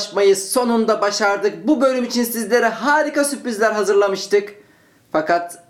[0.00, 0.26] Lafola 50.
[0.26, 1.68] bölüme ulaşmayı sonunda başardık.
[1.68, 4.54] Bu bölüm için sizlere harika sürprizler hazırlamıştık.
[5.12, 5.64] Fakat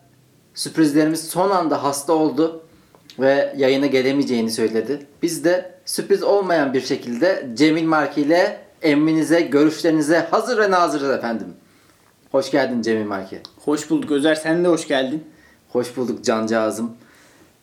[0.55, 2.63] sürprizlerimiz son anda hasta oldu
[3.19, 5.07] ve yayına gelemeyeceğini söyledi.
[5.23, 11.49] Biz de sürpriz olmayan bir şekilde Cemil Marki ile emminize, görüşlerinize hazır ve nazırız efendim.
[12.33, 13.41] Hoş geldin Cemil Marki.
[13.65, 15.25] Hoş bulduk Özer sen de hoş geldin.
[15.69, 16.93] Hoş bulduk cancağızım.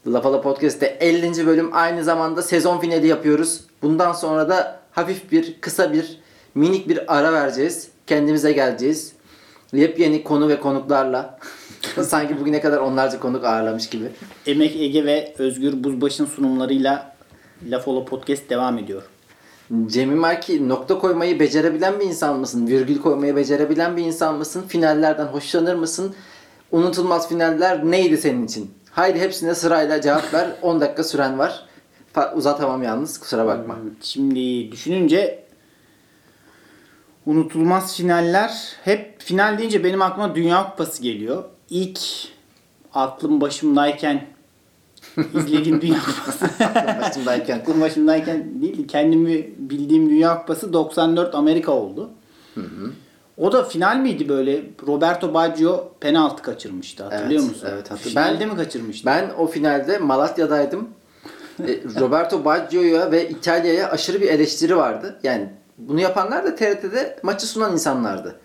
[0.07, 1.45] Lafala Podcast'te 50.
[1.45, 3.63] bölüm aynı zamanda sezon finali yapıyoruz.
[3.81, 6.19] Bundan sonra da hafif bir, kısa bir,
[6.57, 7.87] minik bir ara vereceğiz.
[8.07, 9.13] Kendimize geleceğiz.
[9.73, 11.39] Yepyeni konu ve konuklarla.
[12.01, 14.05] Sanki bugüne kadar onlarca konuk ağırlamış gibi.
[14.45, 17.15] Emek Ege ve Özgür Buzbaş'ın sunumlarıyla
[17.69, 19.03] Lafolo Podcast devam ediyor.
[19.87, 22.67] Cemil Marki nokta koymayı becerebilen bir insan mısın?
[22.67, 24.63] Virgül koymayı becerebilen bir insan mısın?
[24.67, 26.15] Finallerden hoşlanır mısın?
[26.71, 28.71] Unutulmaz finaller neydi senin için?
[28.91, 30.49] Haydi hepsine sırayla cevap ver.
[30.61, 31.65] 10 dakika süren var.
[32.35, 33.75] Uzatamam yalnız kusura bakma.
[34.01, 35.46] Şimdi düşününce
[37.27, 41.43] unutulmaz finaller hep final deyince benim aklıma Dünya Kupası geliyor.
[41.69, 41.99] İlk
[42.93, 44.25] aklım başımdayken
[45.33, 46.45] izlediğim Dünya Kupası.
[47.01, 47.59] Başındayken.
[47.59, 52.09] aklım başımdayken değil kendimi bildiğim Dünya Kupası 94 Amerika oldu.
[53.37, 54.63] O da final miydi böyle?
[54.87, 57.03] Roberto Baggio penaltı kaçırmıştı.
[57.03, 57.67] Hatırlıyor Evet, musun?
[57.71, 58.09] evet, hatırlıyorum.
[58.11, 59.05] Finalde Ben- mi kaçırmıştı?
[59.05, 60.87] Ben o finalde Malatya'daydım.
[61.67, 65.19] E, Roberto Baggio'ya ve İtalya'ya aşırı bir eleştiri vardı.
[65.23, 68.35] Yani bunu yapanlar da TRT'de maçı sunan insanlardı.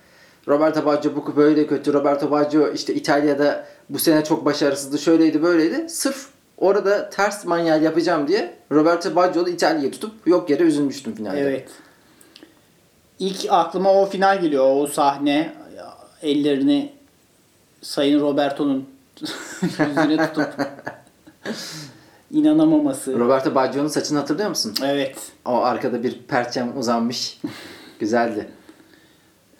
[0.48, 1.92] Roberto Baggio bu böyle kötü.
[1.92, 4.98] Roberto Baggio işte İtalya'da bu sene çok başarısızdı.
[4.98, 5.88] Şöyleydi böyleydi.
[5.88, 6.28] Sırf
[6.58, 11.40] orada ters manyal yapacağım diye Roberto Baggio'lu İtalya'yı tutup yok yere üzülmüştüm finalde.
[11.40, 11.68] Evet.
[13.18, 14.76] İlk aklıma o final geliyor.
[14.76, 15.52] O sahne
[16.22, 16.92] ellerini
[17.82, 18.88] Sayın Roberto'nun
[19.62, 20.48] yüzüne tutup
[22.32, 23.18] inanamaması.
[23.18, 24.74] Roberto Baggio'nun saçını hatırlıyor musun?
[24.84, 25.16] Evet.
[25.44, 27.40] O arkada bir perçem uzanmış.
[27.98, 28.48] Güzeldi.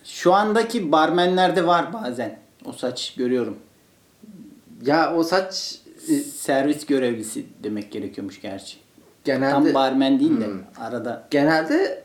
[0.05, 2.39] Şu andaki barmenlerde var bazen.
[2.65, 3.57] O saç görüyorum.
[4.87, 5.79] Ya o saç
[6.09, 8.77] e, Servis görevlisi demek gerekiyormuş gerçi.
[9.25, 10.61] genelde Tam barmen değil de Hmm.
[10.81, 11.27] arada.
[11.31, 12.03] genelde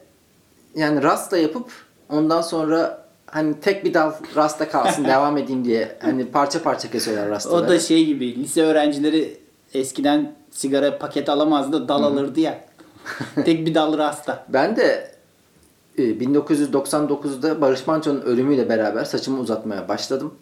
[0.76, 1.72] yani rasta yapıp
[2.10, 7.30] ondan sonra hani tek bir dal rasta kalsın devam edeyim diye hani parça parça kesiyorlar
[7.30, 7.66] rastaları.
[7.66, 9.38] O da şey gibi lise öğrencileri
[9.80, 12.66] eskiden sigara paketi alamazdı dal alırdı ya.
[13.46, 14.46] Tek bir dal rasta.
[14.50, 15.12] Ben de
[15.98, 20.34] e, 1999'da Barış Manço'nun ölümüyle beraber saçımı uzatmaya başladım.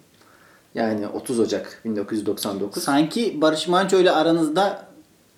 [0.76, 2.84] Yani 30 Ocak 1999.
[2.84, 4.86] Sanki Barış Manço ile aranızda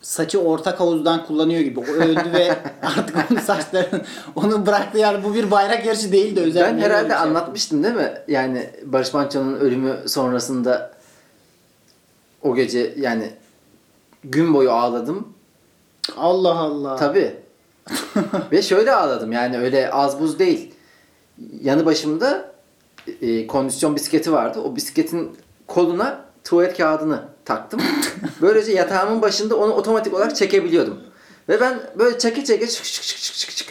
[0.02, 1.80] saçı ortak havuzdan kullanıyor gibi.
[1.80, 4.02] O öldü ve artık onun saçlarını
[4.36, 6.64] onu bıraktı yani bu bir bayrak yarışı değildi özel.
[6.64, 8.14] Ben herhalde şey anlatmıştım değil mi?
[8.28, 10.92] Yani Barış Manço'nun ölümü sonrasında
[12.42, 13.30] o gece yani
[14.32, 15.28] gün boyu ağladım.
[16.18, 16.96] Allah Allah.
[16.96, 17.36] Tabii.
[18.52, 20.74] Ve şöyle ağladım yani öyle az buz değil.
[21.62, 22.52] Yanı başımda
[23.22, 24.60] e, kondisyon bisikleti vardı.
[24.60, 25.38] O bisikletin
[25.68, 27.82] koluna tuvalet kağıdını taktım.
[28.42, 31.00] Böylece yatağımın başında onu otomatik olarak çekebiliyordum.
[31.50, 33.68] Ve ben böyle çeke çeke çık çık çık çık çık çık.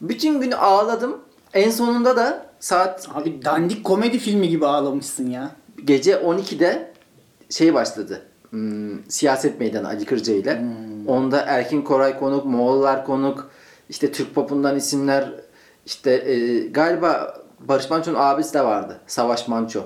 [0.00, 1.18] Bütün gün ağladım.
[1.54, 5.50] En sonunda da saat Abi dandik komedi filmi gibi ağlamışsın ya.
[5.84, 6.92] gece 12'de
[7.50, 8.22] şey başladı.
[8.52, 10.64] Hmm, siyaset meydanı Ali Kırca ile.
[11.06, 13.50] Onda Erkin Koray konuk, Moğollar konuk,
[13.88, 15.32] işte Türk popundan isimler,
[15.86, 19.00] işte e, galiba Barış Manço'nun abisi de vardı.
[19.06, 19.80] Savaş Manço.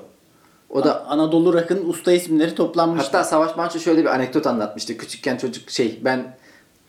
[0.70, 3.06] O da Anadolu Rock'ın usta isimleri toplanmıştı.
[3.06, 4.96] hatta Savaş Manço şöyle bir anekdot anlatmıştı.
[4.96, 6.36] Küçükken çocuk şey ben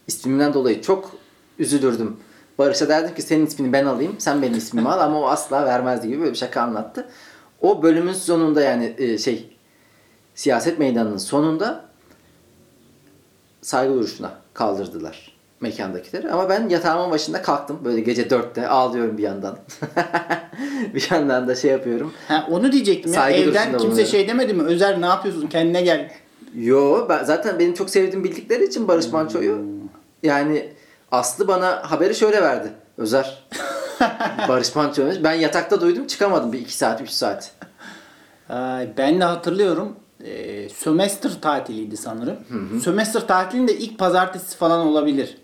[0.07, 1.12] ismimden dolayı çok
[1.60, 2.18] üzülürdüm.
[2.57, 6.07] Barış'a derdim ki senin ismini ben alayım, sen benim ismimi al ama o asla vermezdi
[6.07, 7.10] gibi böyle bir şaka anlattı.
[7.62, 9.56] O bölümün sonunda yani e, şey
[10.38, 11.86] siyaset meydanının sonunda
[13.62, 16.31] saygı duruşuna kaldırdılar mekandakileri.
[16.31, 19.57] Ama ben yatağımın başında kalktım böyle gece dörtte ağlıyorum bir yandan.
[20.94, 22.13] bir yandan da şey yapıyorum.
[22.28, 23.22] Ha, onu diyecektim ya.
[23.22, 24.12] Saygı Evden kimse bulunuyorum.
[24.12, 24.63] şey demedi mi?
[24.63, 25.48] Özer ne yapıyorsun?
[25.48, 26.12] Kendine gel.
[26.56, 29.66] Yo ben zaten benim çok sevdiğim bildikleri için Barış Manço'yu
[30.24, 30.69] yani
[31.12, 32.72] Aslı bana haberi şöyle verdi.
[32.98, 33.44] Özer.
[34.48, 37.51] Barış Manço'yu ben yatakta duydum çıkamadım bir iki saat üç saat.
[38.50, 39.95] Ay, ben de hatırlıyorum.
[40.25, 42.36] Ee, sömestr tatiliydi sanırım.
[42.84, 45.38] Sömestr tatilinde ilk pazartesi falan olabilir.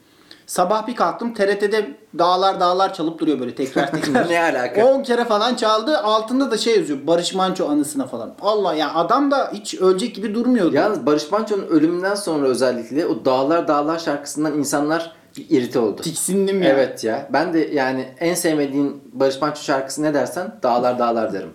[0.45, 4.29] Sabah bir kalktım TRT'de dağlar dağlar çalıp duruyor böyle tekrar tekrar.
[4.29, 4.85] Ne alaka?
[4.85, 5.97] 10 kere falan çaldı.
[5.97, 6.99] Altında da şey yazıyor.
[7.07, 8.33] Barış Manço anısına falan.
[8.41, 10.75] Allah ya adam da hiç ölecek gibi durmuyordu.
[10.75, 15.11] Yalnız Barış Manço'nun ölümünden sonra özellikle o Dağlar Dağlar şarkısından insanlar
[15.49, 16.01] irite oldu.
[16.01, 16.69] Tiksindim ya.
[16.69, 17.29] Evet ya.
[17.33, 21.49] Ben de yani en sevmediğin Barış Manço şarkısı ne dersen Dağlar Dağlar derim.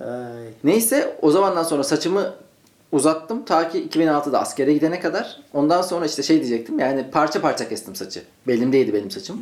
[0.00, 0.48] Ay.
[0.64, 2.32] Neyse o zamandan sonra saçımı
[2.92, 5.40] uzattım ta ki 2006'da askere gidene kadar.
[5.54, 8.22] Ondan sonra işte şey diyecektim yani parça parça kestim saçı.
[8.46, 9.40] Belimdeydi benim saçım.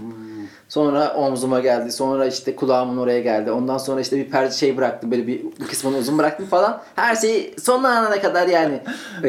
[0.68, 1.92] Sonra omzuma geldi.
[1.92, 3.50] Sonra işte kulağımın oraya geldi.
[3.50, 5.10] Ondan sonra işte bir perde şey bıraktım.
[5.10, 6.82] Böyle bir, kısmını uzun bıraktım falan.
[6.96, 8.80] Her şeyi son anına kadar yani
[9.24, 9.28] e,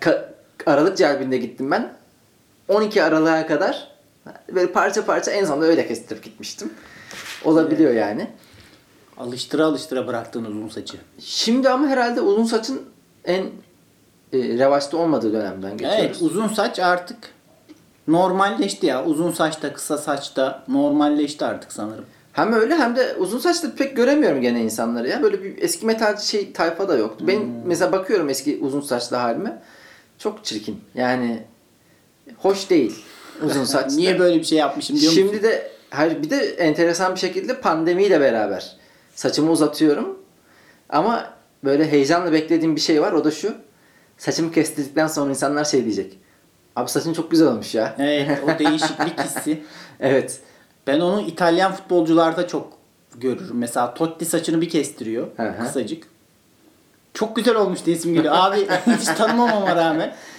[0.00, 0.24] ka-
[0.66, 1.92] Aralık celbinde gittim ben.
[2.68, 3.88] 12 Aralık'a kadar
[4.54, 6.72] böyle parça parça en sonunda öyle kestirip gitmiştim.
[7.44, 8.30] Olabiliyor yani.
[9.18, 10.96] Alıştıra alıştıra bıraktığın uzun saçı.
[11.20, 12.82] Şimdi ama herhalde uzun saçın
[13.24, 13.42] en
[14.32, 15.98] e, revaçta olmadığı dönemden geçiyoruz.
[16.00, 17.16] Evet uzun saç artık
[18.08, 19.04] normalleşti ya.
[19.04, 22.04] Uzun saçta kısa saçta normalleşti artık sanırım.
[22.32, 25.22] Hem öyle hem de uzun saçlı pek göremiyorum gene insanları ya.
[25.22, 27.24] Böyle bir eski metalci şey tayfa da yoktu.
[27.28, 27.46] Ben Hmm.
[27.64, 29.62] mesela bakıyorum eski uzun saçlı halime.
[30.18, 30.80] Çok çirkin.
[30.94, 31.42] Yani
[32.38, 33.04] hoş değil
[33.42, 33.92] uzun saç.
[33.92, 35.22] Niye böyle bir şey yapmışım diyor musun?
[35.26, 38.76] Şimdi de hayır bir de enteresan bir şekilde pandemiyle beraber
[39.18, 40.18] saçımı uzatıyorum.
[40.88, 41.34] Ama
[41.64, 43.12] böyle heyecanla beklediğim bir şey var.
[43.12, 43.54] O da şu.
[44.18, 46.18] Saçımı kestirdikten sonra insanlar şey diyecek.
[46.76, 47.94] Abi saçın çok güzel olmuş ya.
[47.98, 49.62] Evet o değişiklik hissi.
[50.00, 50.40] evet.
[50.86, 52.72] Ben onu İtalyan futbolcularda çok
[53.16, 53.58] görürüm.
[53.58, 55.26] Mesela Totti saçını bir kestiriyor.
[55.60, 56.04] Kısacık.
[57.14, 58.34] Çok güzel olmuş diye isim geliyor.
[58.36, 60.14] Abi hiç tanımamama rağmen.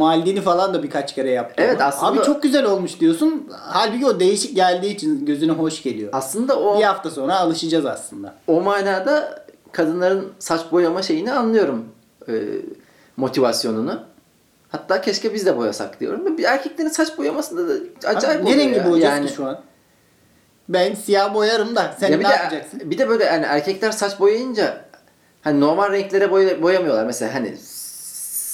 [0.00, 1.54] Maldini falan da birkaç kere yaptı.
[1.62, 1.82] Evet, onu.
[1.84, 3.48] aslında- Abi çok güzel olmuş diyorsun.
[3.60, 6.08] Halbuki o değişik geldiği için gözüne hoş geliyor.
[6.12, 8.34] Aslında o Bir hafta sonra alışacağız aslında.
[8.46, 11.84] o manada kadınların saç boyama şeyini anlıyorum.
[12.28, 12.32] Ee,
[13.16, 14.00] motivasyonunu.
[14.68, 16.38] Hatta keşke biz de boyasak diyorum.
[16.38, 17.72] Bir erkeklerin saç boyamasında da
[18.08, 18.84] acayip Abi, ne oluyor rengi ya.
[18.84, 19.60] boyayacağız yani, ki şu an?
[20.68, 22.80] Ben siyah boyarım da sen Ya ne de, yapacaksın?
[22.90, 24.84] Bir de böyle yani erkekler saç boyayınca
[25.42, 27.06] hani normal renklere boya- boyamıyorlar.
[27.06, 27.56] Mesela hani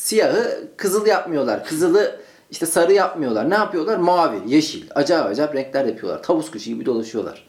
[0.02, 1.64] siyahı kızıl yapmıyorlar.
[1.64, 2.20] Kızılı
[2.50, 3.50] işte sarı yapmıyorlar.
[3.50, 3.96] Ne yapıyorlar?
[3.96, 4.90] Mavi, yeşil.
[4.94, 6.22] Acayip acayip renkler yapıyorlar.
[6.22, 7.46] Tavus kuşu gibi dolaşıyorlar.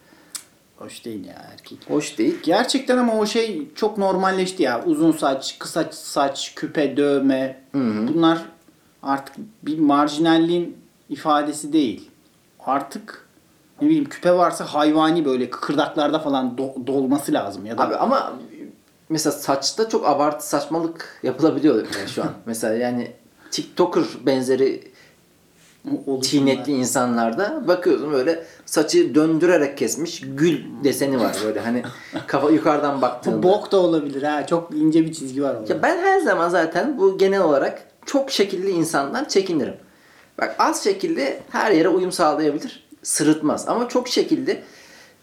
[0.78, 1.78] Hoş değil ya erkek.
[1.88, 2.40] Hoş değil.
[2.44, 4.84] Gerçekten ama o şey çok normalleşti ya.
[4.86, 7.64] Uzun saç, kısa saç, küpe, dövme.
[7.74, 8.42] Bunlar
[9.04, 10.78] artık bir marjinalliğin
[11.10, 12.10] ifadesi değil.
[12.66, 13.28] Artık
[13.82, 18.34] ne bileyim küpe varsa hayvani böyle kıkırdaklarda falan do- dolması lazım ya da Abi ama
[19.14, 22.32] mesela saçta çok abartı saçmalık yapılabiliyor yani şu an.
[22.46, 23.12] mesela yani
[23.52, 24.94] TikToker benzeri
[26.22, 31.84] çiğnetli insanlarda bakıyorsun böyle saçı döndürerek kesmiş gül deseni var böyle hani
[32.28, 33.44] kafa yukarıdan Bu baktığında.
[33.44, 34.48] bok da olabilir ha.
[34.48, 35.74] Çok ince bir çizgi var orada.
[35.74, 39.76] Ya ben her zaman zaten bu genel olarak çok şekilli insandan çekinirim.
[40.38, 42.84] Bak az şekilli her yere uyum sağlayabilir.
[43.04, 43.68] Sırıtmaz.
[43.68, 44.64] Ama çok şekilli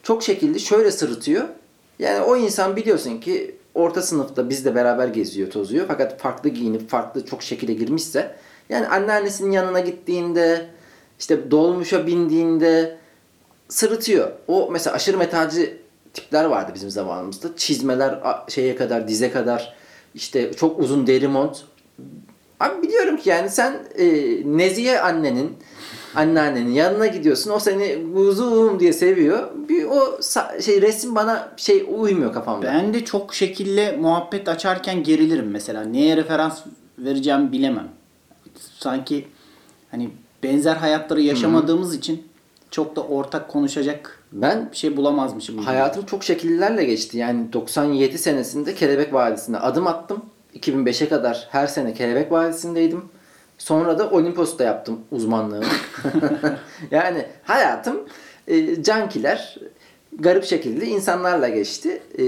[0.03, 1.45] çok şekilli şöyle sırıtıyor.
[1.99, 5.87] Yani o insan biliyorsun ki orta sınıfta bizle beraber geziyor, tozuyor.
[5.89, 8.37] Fakat farklı giyinip farklı çok şekilde girmişse
[8.69, 10.67] yani anneannesinin yanına gittiğinde
[11.19, 12.99] işte dolmuşa bindiğinde
[13.69, 14.33] sırıtıyor.
[14.49, 15.81] O mesela aşırı metalci
[16.15, 17.49] tipler vardı bizim zamanımızda.
[17.57, 19.75] Çizmeler şeye kadar, dize kadar
[20.15, 21.65] işte çok uzun deri mont.
[22.61, 24.07] Abi biliyorum ki yani sen e,
[24.45, 25.57] Nezihe annenin
[26.15, 27.51] anneannenin yanına gidiyorsun.
[27.51, 29.49] O seni uzun diye seviyor.
[29.69, 30.23] Bir o
[30.63, 32.67] şey resim bana şey uymuyor kafamda.
[32.67, 35.85] Ben de çok şekilde muhabbet açarken gerilirim mesela.
[35.85, 36.61] Neye referans
[36.99, 37.89] vereceğimi bilemem.
[38.79, 39.29] Sanki
[39.91, 40.11] hani
[40.43, 42.29] benzer hayatları yaşamadığımız için
[42.71, 45.55] çok da ortak konuşacak Ben bir şey bulamazmışım.
[45.57, 45.65] gibi.
[45.65, 47.19] Hayatım çok şekillerle geçti.
[47.19, 50.25] Yani 97 senesinde Kelebek Vadisi'nde adım attım.
[50.55, 53.05] 2005'e kadar her sene Kelebek Vadisi'ndeydim.
[53.61, 55.65] Sonra da Olimpos'ta yaptım uzmanlığımı.
[56.91, 58.01] yani hayatım
[58.49, 59.59] e, cankiler
[60.19, 62.03] garip şekilde insanlarla geçti.
[62.19, 62.23] E,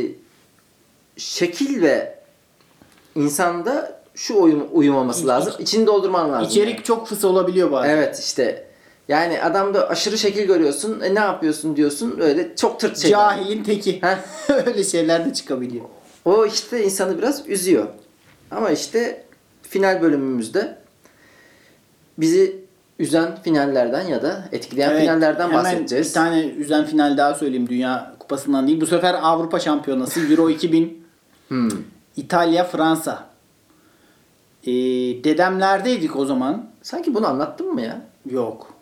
[1.16, 2.18] şekil ve
[3.14, 5.54] insanda şu uyum, uyum olması İç- lazım.
[5.58, 6.48] İçini doldurman lazım.
[6.48, 7.90] İçerik çok fıs olabiliyor bazen.
[7.90, 8.66] Evet işte
[9.08, 11.00] yani adamda aşırı şekil görüyorsun.
[11.00, 12.20] E, ne yapıyorsun diyorsun.
[12.20, 13.16] Öyle çok tırt şeyler.
[13.18, 14.00] Cahilin teki.
[14.66, 15.84] Öyle şeyler de çıkabiliyor.
[16.24, 17.86] O işte insanı biraz üzüyor.
[18.50, 19.24] Ama işte
[19.62, 20.81] final bölümümüzde
[22.19, 22.62] bizi
[22.99, 26.09] üzen finallerden ya da etkileyen Evet, finallerden hemen bahsedeceğiz.
[26.09, 28.81] bir tane üzen final daha söyleyeyim Dünya Kupası'ndan değil.
[28.81, 31.02] Bu sefer Avrupa Şampiyonası Euro 2000
[31.49, 31.69] Hmm.
[32.16, 33.25] İtalya Fransa.
[34.66, 34.71] Ee,
[35.25, 36.66] dedemlerdeydik o zaman.
[36.83, 38.00] Sanki bunu anlattın mı ya?
[38.31, 38.73] Yok.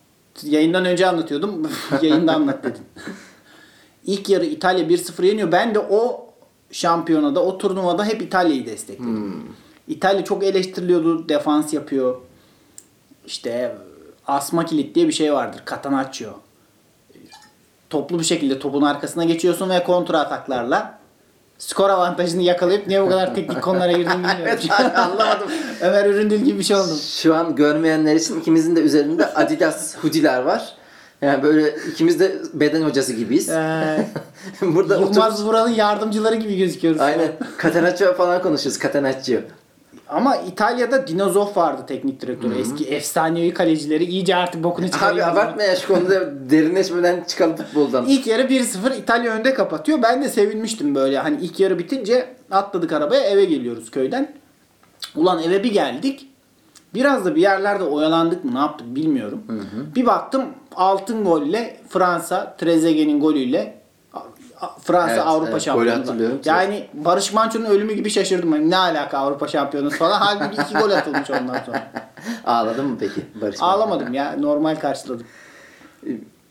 [0.43, 1.69] Yayından önce anlatıyordum.
[2.03, 2.83] Yayında anlat dedin.
[4.07, 5.53] İlk yarı İtalya 1-0 yeniyor.
[5.53, 6.27] Ben de o
[6.73, 9.43] şampiyonada, o turnuvada hep İtalya'yı destekledim.
[9.89, 11.29] İtalya çok eleştiriliyordu.
[11.29, 12.17] Defans yapıyor.
[13.27, 13.75] İşte
[14.27, 15.63] asma kilit diye bir şey vardır.
[15.71, 16.31] Catenaccio.
[17.91, 20.99] Toplu bir şekilde topun arkasına geçiyorsun ve kontra ataklarla
[21.59, 24.45] skor avantajını yakalayıp niye bu kadar teknik konulara girdiğimi bilmiyorum.
[24.47, 25.51] Evet, anlamadım.
[25.81, 26.97] Ömer Üründül gibi bir şey oldu.
[27.23, 30.75] Şu an görmeyenler için ikimizin de üzerinde Adidas hoodiler var.
[31.23, 33.49] Yani böyle ikimiz de beden hocası gibiyiz.
[33.49, 34.07] Ee,
[34.63, 37.01] Burada Yılmaz Vural'ın yardımcıları gibi gözüküyoruz.
[37.01, 38.83] aynen Catenaccio falan konuşuyoruz.
[38.83, 39.41] Catenaccio.
[40.09, 42.55] Ama İtalya'da Dinozof vardı teknik direktörü.
[42.59, 45.29] Eski efsanevi kalecileri iyice artık bokunu Abi çıkarıyor.
[45.29, 48.07] abartma ya şu konuda derinleşmeden çıkalım futboldan.
[48.07, 50.03] İlk yarı 1-0 İtalya önde kapatıyor.
[50.03, 51.19] Ben de sevinmiştim böyle.
[51.19, 54.33] Hani ilk yarı bitince atladık arabaya eve geliyoruz köyden.
[55.17, 56.27] Ulan eve bir geldik.
[56.95, 59.43] Biraz da bir yerlerde oyalandık mı ne yaptık bilmiyorum.
[59.97, 60.43] Bir baktım
[60.77, 63.80] altın golle Fransa Trezeguet'in golüyle
[64.83, 66.41] Fransa Evet, Avrupa evet, şampiyonu.
[66.45, 68.53] Yani Barış Manço'nun ölümü gibi şaşırdım.
[68.53, 70.19] Hani ne alaka Avrupa şampiyonu falan.
[70.19, 71.93] Halbuki iki gol atılmış ondan sonra.
[72.47, 73.57] Ağladın mı peki Barış?
[73.61, 75.27] Ağlamadım ya normal karşıladım.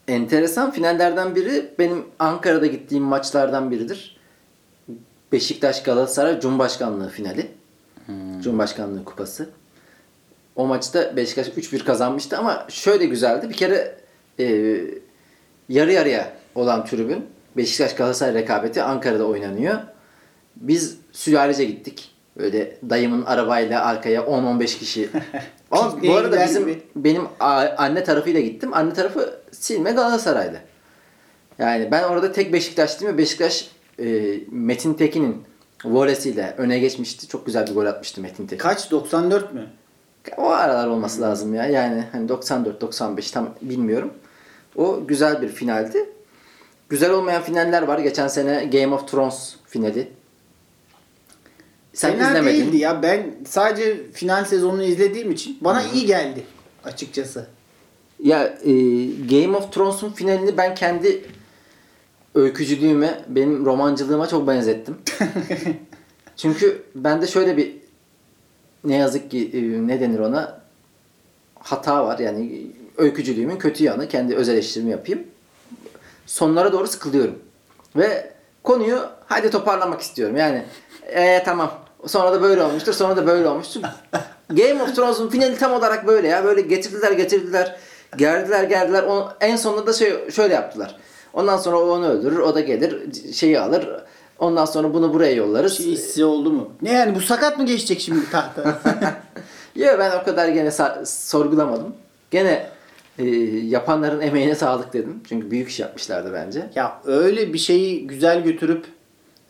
[0.07, 4.17] Enteresan finallerden biri benim Ankara'da gittiğim maçlardan biridir.
[5.31, 7.51] Beşiktaş Galatasaray Cumhurbaşkanlığı finali.
[8.41, 9.49] Cumhurbaşkanlığı kupası.
[10.55, 13.49] O maçta Beşiktaş 3-1 kazanmıştı ama şöyle güzeldi.
[13.49, 13.95] Bir kere
[14.39, 14.45] e,
[15.69, 17.25] yarı yarıya olan tribün
[17.57, 19.79] Beşiktaş Galatasaray rekabeti Ankara'da oynanıyor.
[20.55, 22.11] Biz sülalece gittik.
[22.37, 25.09] Böyle dayımın arabayla arkaya 10-15 kişi.
[25.71, 26.81] Ama bu arada bizim gibi.
[26.95, 27.23] benim
[27.77, 28.73] anne tarafıyla gittim.
[28.73, 30.61] Anne tarafı Silme Galatasaray'dı.
[31.59, 35.43] Yani ben orada tek Beşiktaşlıyım ve Beşiktaş e, Metin Tekin'in
[35.85, 37.27] volesiyle öne geçmişti.
[37.27, 38.63] Çok güzel bir gol atmıştı Metin Tekin.
[38.63, 38.91] Kaç?
[38.91, 39.67] 94 mü?
[40.37, 41.65] O aralar olması lazım ya.
[41.65, 44.13] Yani hani 94 95 tam bilmiyorum.
[44.75, 46.09] O güzel bir finaldi.
[46.89, 47.99] Güzel olmayan finaller var.
[47.99, 50.07] Geçen sene Game of Thrones finali.
[51.93, 52.59] Sen Fena izlemedin.
[52.59, 53.03] değildi ya.
[53.03, 56.43] Ben sadece final sezonunu izlediğim için bana iyi geldi
[56.83, 57.47] açıkçası.
[58.23, 58.71] Ya e,
[59.29, 61.25] Game of Thrones'un finalini ben kendi
[62.35, 64.97] öykücülüğüme, benim romancılığıma çok benzettim.
[66.37, 67.75] Çünkü bende şöyle bir
[68.83, 70.61] ne yazık ki e, ne denir ona
[71.59, 72.19] hata var.
[72.19, 72.67] Yani
[72.97, 74.07] öykücülüğümün kötü yanı.
[74.07, 75.23] Kendi öz eleştirimi yapayım.
[76.29, 77.39] Sonlara doğru sıkılıyorum.
[77.95, 78.31] Ve
[78.63, 80.35] konuyu hadi toparlamak istiyorum.
[80.37, 80.63] Yani
[81.07, 81.71] ee, tamam.
[82.07, 82.93] Sonra da böyle olmuştur.
[82.93, 83.81] Sonra da böyle olmuştur.
[84.49, 86.43] Game of Thrones'un finali tam olarak böyle ya.
[86.43, 87.75] Böyle getirdiler getirdiler.
[88.17, 89.03] Gerdiler gerdiler.
[89.03, 90.95] O, en sonunda da şey, şöyle yaptılar.
[91.33, 92.39] Ondan sonra o onu öldürür.
[92.39, 93.89] O da gelir şeyi alır.
[94.39, 95.77] Ondan sonra bunu buraya yollarız.
[95.77, 96.69] Şey hissi oldu mu?
[96.81, 98.79] Ne yani bu sakat mı geçecek şimdi tahta?
[99.75, 100.71] Ya ben o kadar gene
[101.05, 101.95] sorgulamadım.
[102.31, 102.69] Gene
[103.19, 103.25] e,
[103.67, 105.21] yapanların emeğine sağlık dedim.
[105.29, 106.69] Çünkü büyük iş yapmışlardı bence.
[106.75, 108.85] ya öyle bir şeyi güzel götürüp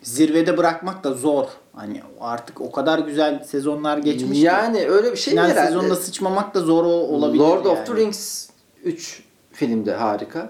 [0.02, 1.46] zirvede bırakmak da zor.
[1.74, 4.40] Hani artık o kadar güzel sezonlar geçmiş.
[4.40, 4.46] ki.
[4.46, 5.68] yani öyle bir şey Final herhalde.
[5.68, 7.40] sezonunda sıçmamak da zor olabilir.
[7.44, 7.88] Lord of yani.
[7.88, 8.50] the Rings
[8.84, 10.50] 3 filmde harika.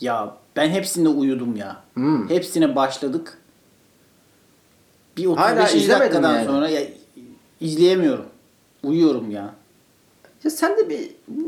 [0.00, 1.76] Ya ben hepsinde uyudum ya.
[1.94, 2.28] Hmm.
[2.30, 3.38] Hepsine başladık.
[5.16, 5.82] Bir Hala 35.
[5.82, 6.46] izlemedin dakikadan yani.
[6.46, 6.80] sonra ya,
[7.60, 8.26] izleyemiyorum.
[8.84, 9.54] Uyuyorum ya.
[10.44, 11.44] Ya sende bir, bir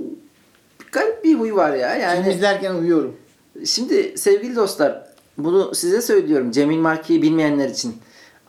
[0.92, 1.92] garip bir huy var ya.
[1.92, 3.16] Film Yani izlerken uyuyorum.
[3.64, 5.06] şimdi sevgili dostlar
[5.38, 6.50] bunu size söylüyorum.
[6.50, 7.96] Cemil Marki'yi bilmeyenler için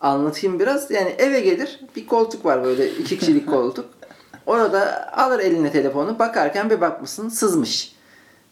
[0.00, 0.90] anlatayım biraz.
[0.90, 3.84] Yani eve gelir bir koltuk var böyle iki kişilik koltuk.
[4.46, 7.92] Orada alır eline telefonu bakarken bir bakmışsın sızmış.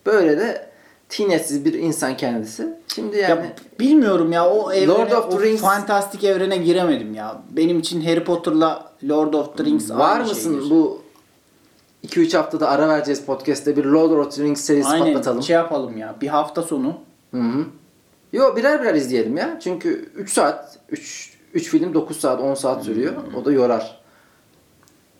[0.06, 0.70] Böyle de
[1.08, 2.68] tinetsiz bir insan kendisi.
[2.94, 7.14] Şimdi yani Ya bilmiyorum ya o evrene, Lord of the o Rings- fantastik evrene giremedim
[7.14, 7.42] ya.
[7.50, 10.70] Benim için Harry Potter'la Lord of the Rings var aynı mısın şeydir.
[10.70, 10.99] bu
[12.06, 15.42] 2-3 haftada ara vereceğiz podcast'te bir Lord of the Rings serisi Aynen patlatalım.
[15.42, 16.16] şey yapalım ya.
[16.20, 16.98] Bir hafta sonu
[17.30, 17.64] Hı hı.
[18.32, 19.58] Yo birer birer izleyelim ya.
[19.62, 23.12] Çünkü 3 saat 3 3 film 9 saat 10 saat sürüyor.
[23.36, 24.00] O da yorar.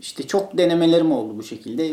[0.00, 1.92] işte çok denemelerim oldu bu şekilde.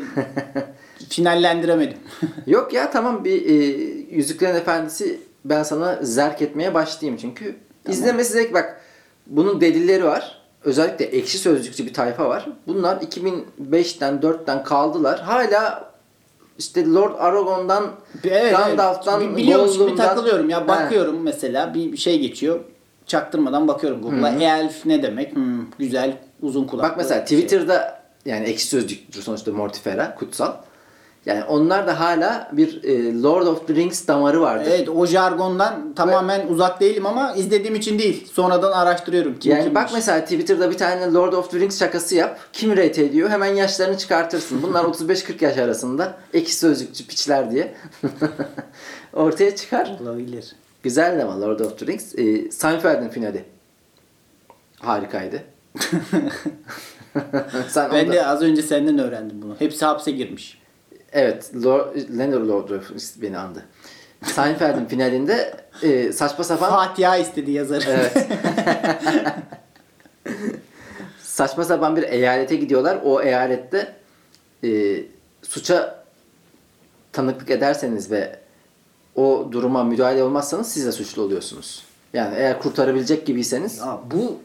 [1.10, 1.98] Finallendiremedim.
[2.48, 3.54] Yok ya tamam bir e,
[4.16, 7.56] Yüzüklerin Efendisi ben sana zerk etmeye başlayayım çünkü.
[7.90, 8.82] İzlemesi zevk bak.
[9.28, 10.37] Bunun delilleri var.
[10.68, 12.48] Özellikle ekşi sözlükçü bir tayfa var.
[12.68, 15.20] Bunlar 2005'ten 4'ten kaldılar.
[15.20, 15.92] Hala
[16.58, 17.92] işte Lord Aragon'dan
[18.24, 19.32] Evet, Gandalf'tan evet.
[19.34, 20.64] Bi- Biliyormuş gibi takılıyorum ya.
[20.64, 20.68] He.
[20.68, 22.60] Bakıyorum mesela bir şey geçiyor.
[23.06, 24.58] Çaktırmadan bakıyorum Google'a.
[24.60, 25.36] Elf ne demek?
[25.36, 26.90] Hmm, güzel uzun kulaklı.
[26.90, 27.38] Bak mesela şey.
[27.38, 30.54] Twitter'da yani ekşi sözlükçü sonuçta Mortifera, kutsal.
[31.28, 34.72] Yani onlar da hala bir e, Lord of the Rings damarı vardır.
[34.72, 38.28] Evet o jargondan tamamen uzak değilim ama izlediğim için değil.
[38.34, 39.40] Sonradan araştırıyorum.
[39.40, 39.76] Kim yani kimmiş.
[39.84, 42.40] bak mesela Twitter'da bir tane Lord of the Rings şakası yap.
[42.54, 43.30] Kim rate ediyor?
[43.30, 44.64] Hemen yaşlarını çıkartırsın.
[44.64, 46.18] Bunlar 35-40 yaş arasında.
[46.34, 47.74] Ekşi sözlükçü piçler diye.
[49.14, 49.98] Ortaya çıkar.
[50.02, 50.56] Olabilir.
[50.84, 52.16] Güzeldi ama Lord of the Rings.
[52.20, 53.44] E, Seinfeld'in finali.
[54.80, 55.44] Harikaydı.
[57.70, 59.56] Sen Ben onda- de az önce senden öğrendim bunu.
[59.60, 60.62] Hepsi hapse girmiş.
[61.18, 61.52] Evet,
[62.18, 63.66] Leonard Rings beni andı.
[64.24, 67.84] Seinfeld'in finalinde e, saçma sapan Fatiha istedi yazarı.
[67.88, 68.28] Evet.
[71.22, 73.00] saçma sapan bir eyalete gidiyorlar.
[73.04, 73.96] O eyalette
[74.64, 74.70] e,
[75.42, 76.04] suça
[77.12, 78.40] tanıklık ederseniz ve
[79.16, 81.84] o duruma müdahale olmazsanız siz de suçlu oluyorsunuz.
[82.14, 84.40] Yani eğer kurtarabilecek gibiyseniz Ya bu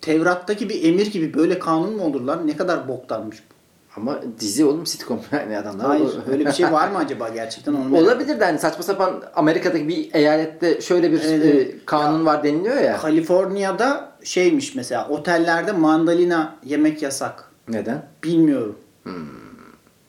[0.00, 2.46] Tevrat'taki bir emir gibi böyle kanun mu olur lan?
[2.46, 3.53] Ne kadar boktanmış bu.
[3.96, 5.86] Ama dizi oğlum sitcom yani adamlar.
[5.86, 9.22] Hayır o- öyle bir şey var mı acaba gerçekten onu Olabilir de hani saçma sapan
[9.34, 12.96] Amerika'daki bir eyalette şöyle bir Evet, e, kanun var deniliyor ya.
[12.96, 17.44] Kaliforniya'da şeymiş mesela otellerde mandalina yemek yasak.
[17.68, 18.02] Neden?
[18.24, 18.76] Bilmiyorum.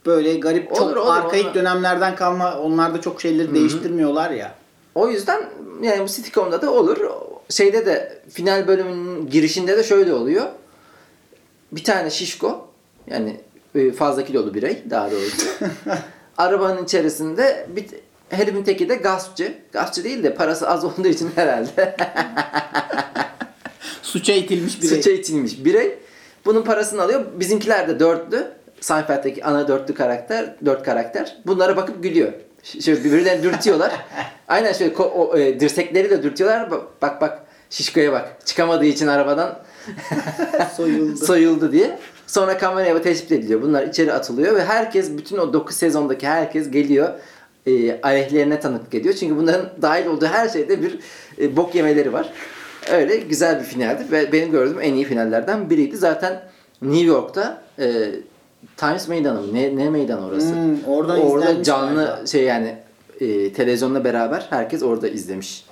[0.06, 1.54] Böyle garip çok Olur, olur, arkaik olur.
[1.56, 4.56] dönemlerden kalma onlarda çok şeyleri değiştirmiyorlar ya.
[4.96, 5.42] O yüzden
[5.82, 6.98] yani bu sitcom'da da olur.
[7.50, 10.46] Şeyde de final bölümünün girişinde de şöyle oluyor.
[11.72, 12.68] Bir tane şişko
[13.08, 13.38] yani
[13.98, 15.48] fazla kilolu birey daha doğrusu.
[16.38, 17.86] arabanın içerisinde bir
[18.29, 19.53] herifin teki de gaspçı.
[19.72, 21.96] Gaspçı değil de parası az olduğu için herhalde.
[24.01, 24.96] Suça itilmiş biri.
[24.96, 25.98] Suça itilmiş birey.
[26.46, 27.25] Bunun parasını alıyor.
[27.39, 28.48] Bizimkiler de dörtlü.
[28.82, 31.38] Seinfeld'deki ana dörtlü karakter, dört karakter.
[31.48, 32.34] Bunlara bakıp gülüyor.
[32.63, 33.91] Şöyle birbirlerini dürtüyorlar.
[34.48, 36.72] Aynen şöyle ko- o, e, dirsekleri de dürtüyorlar.
[36.72, 37.39] Bak bak, bak
[37.70, 38.36] şişkoya bak.
[38.46, 39.60] Çıkamadığı için arabadan
[40.77, 41.17] Soyuldu.
[41.25, 42.00] soyuldu diye.
[42.27, 43.62] Sonra kameraya tespit ediliyor.
[43.62, 47.10] Bunlar içeri atılıyor ve herkes bütün o 9 sezondaki herkes geliyor.
[47.67, 49.15] E, aleyhlerine tanıklık ediyor.
[49.15, 51.00] Çünkü bunların dahil olduğu her şeyde bir
[51.39, 52.34] e, bok yemeleri var.
[52.91, 55.98] Öyle güzel bir finaldi ve benim gördüğüm en iyi finallerden biriydi.
[55.98, 56.44] Zaten
[56.82, 58.12] New York'ta e,
[58.77, 59.53] Times Meydanı mı?
[59.53, 60.53] Ne, ne meydan orası?
[60.55, 62.27] Hmm, oradan orada canlı galiba.
[62.27, 62.77] şey yani
[63.20, 65.65] e, televizyonla beraber herkes orada izlemiş.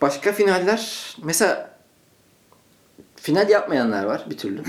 [0.00, 1.71] Başka finaller mesela
[3.22, 4.62] final yapmayanlar var bir türlü.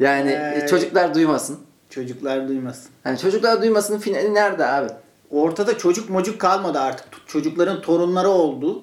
[0.00, 1.58] yani Ee, çocuklar duymasın.
[1.90, 2.90] Çocuklar duymasın.
[3.04, 4.88] Yani çocuklar duymasının finali nerede abi?
[5.30, 7.06] Ortada çocuk mocuk kalmadı artık.
[7.26, 8.82] Çocukların torunları oldu.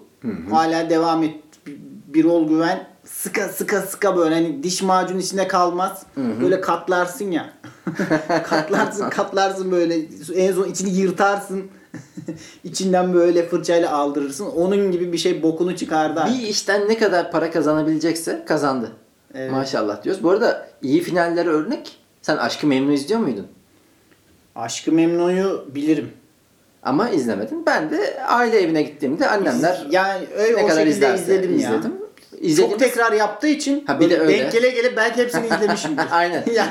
[0.50, 1.36] Hala devam et.
[2.08, 6.04] Bir ol güven sıka sıka sıka böyle hani diş macun içinde kalmaz.
[6.42, 7.54] Böyle katlarsın ya.
[8.44, 9.96] katlarsın katlarsın böyle
[10.36, 11.64] en son içini yırtarsın.
[12.64, 14.46] İçinden böyle fırçayla aldırırsın.
[14.46, 16.20] Onun gibi bir şey bokunu çıkardı.
[16.20, 16.38] artık.
[16.42, 18.92] Bir işten ne kadar para kazanabilecekse kazandı.
[19.36, 19.52] Evet.
[19.52, 20.24] Maşallah diyoruz.
[20.24, 21.98] Bu arada iyi finallere örnek.
[22.22, 23.48] Sen Aşkı Memnu izliyor muydun?
[24.56, 26.12] Aşkı Memnu'yu bilirim.
[26.84, 27.66] Ama izlemedin.
[27.66, 31.70] Ben de aile evine gittiğimde annemler Yani öyle ne o kadar izlerse izledim ya.
[31.70, 31.94] izledim.
[32.42, 34.40] İzlediğimiz- Çok tekrar yaptığı için Ha, bir de öyle.
[34.40, 36.06] denk gele gele belki hepsini izlemişimdir.
[36.12, 36.44] Aynen.
[36.54, 36.70] yani,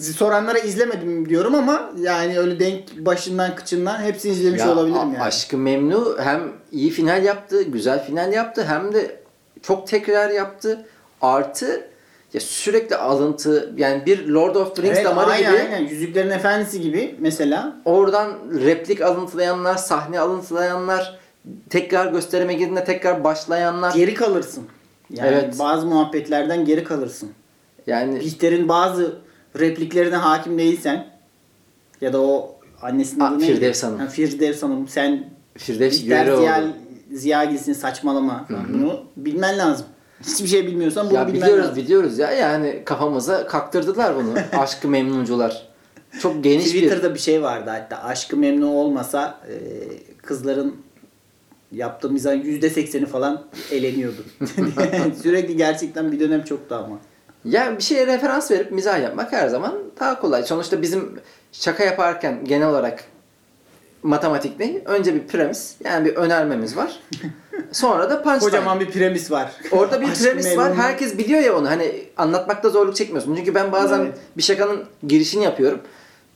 [0.00, 5.20] soranlara izlemedim diyorum ama yani öyle denk başından kıçından hepsini izlemiş Ya, olabilirim yani.
[5.20, 9.20] Aşkı Memnu hem iyi final yaptı, güzel final yaptı hem de
[9.62, 10.86] çok tekrar yaptı.
[11.22, 11.86] Artı
[12.34, 15.88] ya sürekli alıntı yani bir Lord of the Rings Evet, damarı aynen, gibi aynen.
[15.88, 17.76] Yüzüklerin Efendisi gibi mesela.
[17.84, 18.32] oradan
[18.64, 21.18] replik alıntılayanlar, sahne alıntılayanlar,
[21.70, 23.94] tekrar gösterime girdiğinde tekrar başlayanlar.
[23.94, 24.64] Geri kalırsın.
[25.10, 25.58] Yani Evet.
[25.58, 27.30] bazı muhabbetlerden geri kalırsın.
[27.86, 29.16] Yani Bihter'in bazı
[29.58, 31.06] repliklerine hakim değilsen
[32.00, 33.54] ya da o annesinin adı neydi?
[33.54, 33.98] Firdevs Hanım.
[33.98, 35.94] Ha, Firdevs Hanım sen Firdevs.
[35.96, 36.64] Ziya,
[37.12, 38.46] Ziya Gilsin saçmalama.
[38.74, 39.86] Bunu bilmen lazım.
[40.22, 41.82] Hiçbir şey bilmiyorsan bunu Ya bilmen biliyoruz lazım.
[41.82, 44.34] biliyoruz ya yani kafamıza kaktırdılar bunu.
[44.60, 45.68] Aşkı Memnuncular.
[46.20, 49.54] Çok geniş bir Twitter'da bir şey vardı hatta aşkı memnun olmasa e,
[50.22, 50.76] kızların
[51.72, 54.24] yaptığı mizahın %80'i falan eleniyordu.
[55.22, 56.98] Sürekli gerçekten bir dönem çoktu ama.
[57.46, 60.42] Ya bir şeye referans verip mizah yapmak her zaman daha kolay.
[60.42, 61.20] Sonuçta bizim
[61.52, 63.04] şaka yaparken genel olarak
[64.02, 64.80] matematik ne?
[64.84, 67.00] Önce bir premis yani bir önermemiz var.
[67.72, 68.38] Sonra da punchline.
[68.38, 69.52] Kocaman bir premis var.
[69.70, 70.74] Orada bir premis var.
[70.74, 71.70] Herkes biliyor ya onu.
[71.70, 73.36] Hani anlatmakta zorluk çekmiyorsun.
[73.36, 74.18] Çünkü ben bazen Evet.
[74.36, 75.80] bir şakanın girişini yapıyorum.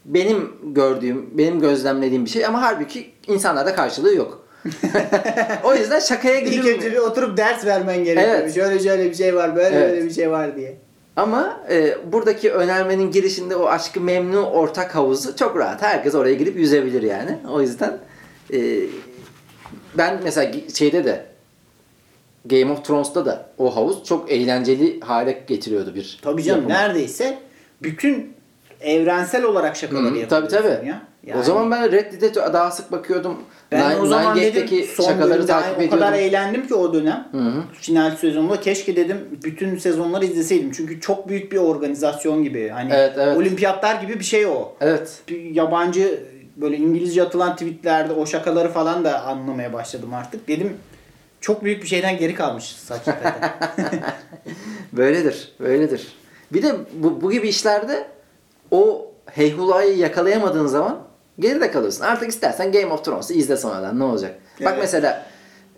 [0.05, 4.47] Benim gördüğüm, benim gözlemlediğim bir şey ama halbuki insanlarda karşılığı yok.
[5.65, 6.77] o yüzden şakaya İlk gidilmiyor.
[6.77, 8.37] önce bir oturup ders vermen gerekiyor.
[8.41, 8.55] Evet.
[8.55, 9.91] Şöyle şöyle bir şey var, böyle Evet.
[9.91, 10.77] böyle bir şey var diye.
[11.21, 15.83] Ama e, buradaki önermenin girişinde o aşkı memnu ortak havuzu çok rahat.
[15.83, 17.39] Herkes oraya girip yüzebilir yani.
[17.51, 17.99] O yüzden
[18.53, 18.59] e,
[19.99, 21.27] ben mesela şeyde de
[22.47, 26.79] Game of Thrones'ta da o havuz çok eğlenceli hale getiriyordu bir Tabii canım yapımı.
[26.79, 27.39] neredeyse
[27.83, 28.35] bütün
[28.81, 30.89] evrensel olarak şakaları Hı, yapıyorsun tabii tabii.
[30.89, 31.03] ya.
[31.27, 33.37] O Yani zaman ben Red Dead'e daha sık bakıyordum.
[33.73, 36.15] ben Nine- o zaman Nine dedim son şakaları takip o kadar ediyordum.
[36.29, 37.29] eğlendim ki o dönem.
[37.33, 37.53] hı.
[37.73, 40.73] Final sezonunda keşke dedim bütün sezonları izleseydim.
[40.73, 42.69] Çünkü çok büyük bir organizasyon gibi.
[42.69, 43.37] Hani Evet, evet.
[43.37, 44.73] olimpiyatlar gibi bir şey o.
[44.81, 45.19] Evet.
[45.29, 46.25] Bir yabancı
[46.57, 50.49] böyle İngilizce atılan tweetlerde o şakaları falan da anlamaya başladım artık.
[50.49, 50.77] Dedim
[51.41, 53.35] çok büyük bir şeyden geri kalmışız hakikaten.
[54.93, 55.53] Böyledir.
[55.61, 56.09] Böyledir.
[56.53, 58.07] Bir de bu, bu gibi işlerde
[58.71, 60.99] o heyhulayı yakalayamadığın zaman
[61.39, 62.05] geride kalıyorsun.
[62.05, 64.35] Artık istersen Game of Thrones'u izle sonradan ne olacak?
[64.61, 64.79] Bak Evet.
[64.81, 65.27] mesela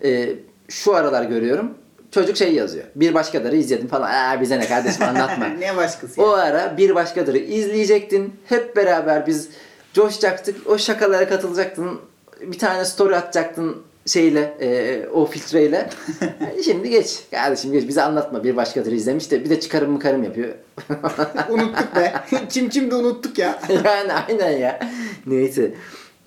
[0.03, 0.29] e,
[0.69, 1.73] şu aralar görüyorum.
[2.11, 2.85] Çocuk şey yazıyor.
[2.95, 4.09] Bir başkaları izledim falan.
[4.11, 5.45] Aa, bize ne kardeşim anlatma.
[5.59, 6.27] ne başkası ya?
[6.27, 8.33] o ara bir başkaları izleyecektin.
[8.45, 9.49] Hep beraber biz
[9.93, 10.67] coşacaktık.
[10.67, 11.99] O şakalara katılacaktın.
[12.41, 13.83] Bir tane story atacaktın.
[14.05, 15.89] Şeyle e, o filtreyle.
[16.65, 17.19] Şimdi geç.
[17.31, 18.43] Kardeşim geç bize anlatma.
[18.43, 20.49] Bir başkadır izlemiş de bir de çıkarım mı karım yapıyor.
[21.49, 22.13] unuttuk be.
[22.49, 23.59] Kim kim de unuttuk ya.
[23.85, 24.79] yani aynen ya.
[25.25, 25.73] Neyse.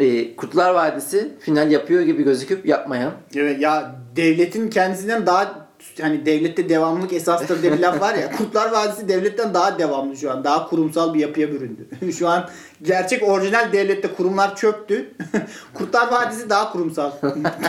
[0.01, 3.13] E, Kurtlar Vadisi final yapıyor gibi gözüküp yapmayan.
[3.37, 5.66] Evet ya devletin kendisinden daha
[6.01, 8.33] hani devlette devamlılık esastır diye bir laf var ya.
[8.39, 10.45] Kurtlar Vadisi devletten daha devamlı şu an.
[10.45, 12.13] Daha kurumsal bir yapıya büründü.
[12.19, 12.49] şu an
[12.83, 15.11] gerçek orijinal devlette kurumlar çöktü.
[15.75, 17.11] Kurtlar Vadisi daha kurumsal.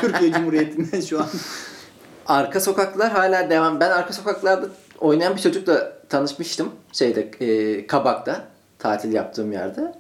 [0.02, 1.28] Türkiye Cumhuriyeti'nde şu an.
[2.26, 3.80] Arka sokaklar hala devam.
[3.80, 4.68] Ben arka sokaklarda
[5.00, 6.70] oynayan bir çocukla tanışmıştım.
[6.92, 8.48] Şeyde e, Kabak'ta
[8.80, 9.94] tatil yaptığım yerde.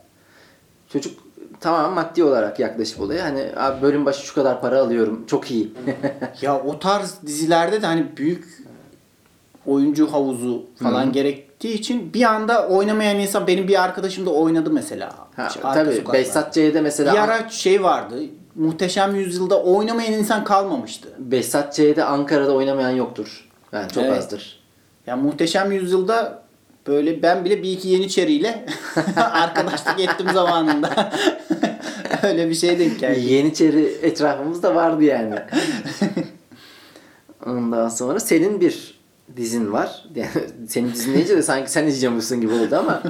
[0.89, 1.26] Çocuk
[1.59, 3.23] tamamen maddi olarak yaklaşıp olaya.
[3.25, 5.23] Hani abi bölüm başı şu kadar para alıyorum.
[5.27, 5.73] Çok iyi.
[6.41, 8.45] Ya o tarz dizilerde de hani büyük
[9.65, 15.09] oyuncu havuzu falan gerektiği için bir anda oynamayan insan benim bir arkadaşım da oynadı mesela.
[15.35, 16.03] ha, İşte tabii.
[16.13, 18.15] Behzat Ç'de mesela Bir ara şey vardı.
[18.55, 21.09] Muhteşem Yüzyılda oynamayan insan kalmamıştı.
[21.19, 23.49] Behzat Ç'de Ankara'da oynamayan yoktur.
[23.71, 24.17] Yani çok Evet.
[24.17, 24.59] azdır.
[25.07, 26.41] Ya Muhteşem Yüzyılda
[26.87, 28.65] böyle ben bile bir iki Yeniçeriyle
[29.15, 31.13] arkadaşlık ettim zamanında.
[32.23, 33.33] Öyle bir şey denk geldi.
[33.33, 35.35] Yeniçeri etrafımızda vardı yani.
[37.45, 38.97] Ondan sonra senin bir
[39.37, 40.05] dizin var.
[40.15, 40.29] Yani
[40.67, 43.03] senin dizin deyince de sanki sen izleyeceğimmişsin gibi oldu ama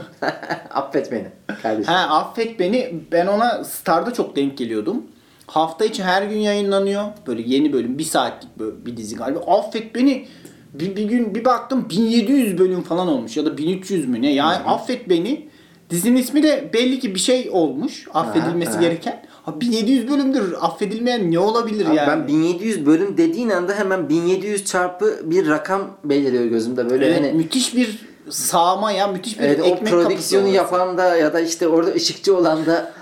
[0.70, 1.28] affet beni
[1.62, 1.94] kardeşim.
[1.94, 2.94] Ha affet beni.
[3.12, 5.04] Ben ona Star'da çok denk geliyordum.
[5.48, 7.04] Hafta içi her gün yayınlanıyor.
[7.28, 7.98] Böyle yeni bölüm.
[7.98, 9.40] Bir saatlik böyle bir dizi galiba.
[9.40, 10.28] Affet beni.
[10.74, 13.38] Bir, bir gün bir baktım 1700 bölüm falan olmuş.
[13.38, 14.34] Ya da 1300 mü ne?
[14.34, 15.50] Yani affet beni.
[15.90, 18.08] Dizinin ismi de belli ki bir şey olmuş.
[18.14, 18.82] Affedilmesi ha.
[18.82, 19.26] gereken.
[19.44, 20.56] Ha 1700 bölümdür.
[20.62, 22.08] Affedilmeyen ne olabilir Abi yani?
[22.08, 26.90] Ben 1700 bölüm dediğin anda hemen 1700 çarpı bir rakam beliriyor gözümde.
[26.90, 29.08] Böyle Evet, hani müthiş bir sağma ya.
[29.08, 32.66] Müthiş bir evet, o ekmek prodüksiyonu kapısı yapan da ya da işte orada ışıkçı olan
[32.66, 32.94] da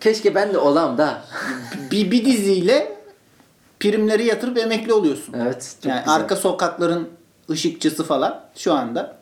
[0.00, 1.24] keşke ben de olam da.
[1.90, 2.91] bir, bir diziyle
[3.82, 5.34] primleri yatırıp emekli oluyorsun.
[5.42, 5.76] Evet.
[5.84, 6.14] Yani güzel.
[6.14, 7.08] arka sokakların
[7.50, 9.16] ışıkçısı falan şu anda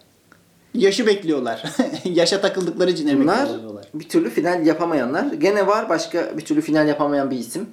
[0.74, 1.62] yaşı bekliyorlar.
[2.04, 3.84] Yaşa takıldıkları için emekli Bunlar oluyorlar.
[3.94, 5.24] bir türlü final yapamayanlar.
[5.24, 7.70] Gene var başka bir türlü final yapamayan bir isim.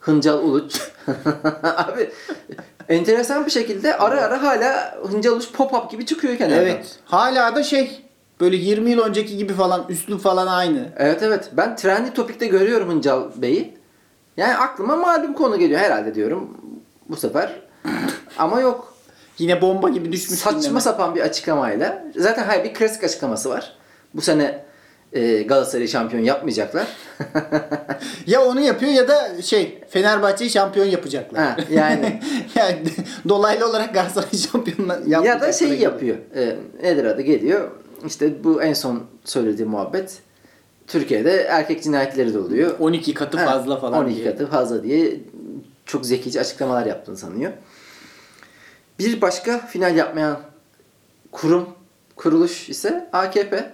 [0.00, 0.80] Hıncal Uluç.
[1.62, 2.10] Abi
[2.88, 6.62] enteresan bir şekilde ara ara hala Hıncal Uluç pop-up gibi çıkıyor kenardan.
[6.62, 6.98] Evet.
[7.04, 8.02] Hala da şey
[8.40, 10.88] böyle 20 yıl önceki gibi falan üslup falan aynı.
[10.96, 11.50] Evet evet.
[11.52, 13.77] Ben Trendy Topik'te görüyorum Hıncal Bey'i.
[14.38, 16.56] Yani aklıma malum konu geliyor herhalde diyorum
[17.08, 17.60] bu sefer.
[18.38, 18.94] Ama yok.
[19.38, 20.80] Yine bomba gibi düşmüş Saçma gündeme.
[20.80, 22.04] sapan bir açıklamayla.
[22.16, 23.76] Zaten hayır bir klasik açıklaması var.
[24.14, 24.64] Bu sene
[25.12, 26.86] e, Galatasaray'ı şampiyon yapmayacaklar.
[28.26, 31.44] Ya onu yapıyor ya da şey Fenerbahçe'yi şampiyon yapacaklar.
[31.44, 32.20] Ha, yani.
[32.54, 32.78] yani
[33.28, 36.16] dolaylı olarak Galatasaray şampiyonla ya da yapmayacaklar şey yapıyor.
[36.36, 37.70] E, nedir adı geliyor.
[38.06, 40.18] İşte bu en son söylediği muhabbet.
[40.88, 42.78] Türkiye'de erkek cinayetleri de oluyor.
[42.78, 44.30] 12 katı Ha, fazla falan 12 diye.
[44.30, 45.20] katı fazla diye
[45.86, 47.52] çok zekice açıklamalar yaptığını sanıyor.
[48.98, 50.40] Bir başka final yapmayan
[51.32, 51.68] kurum,
[52.16, 53.72] kuruluş ise AKP.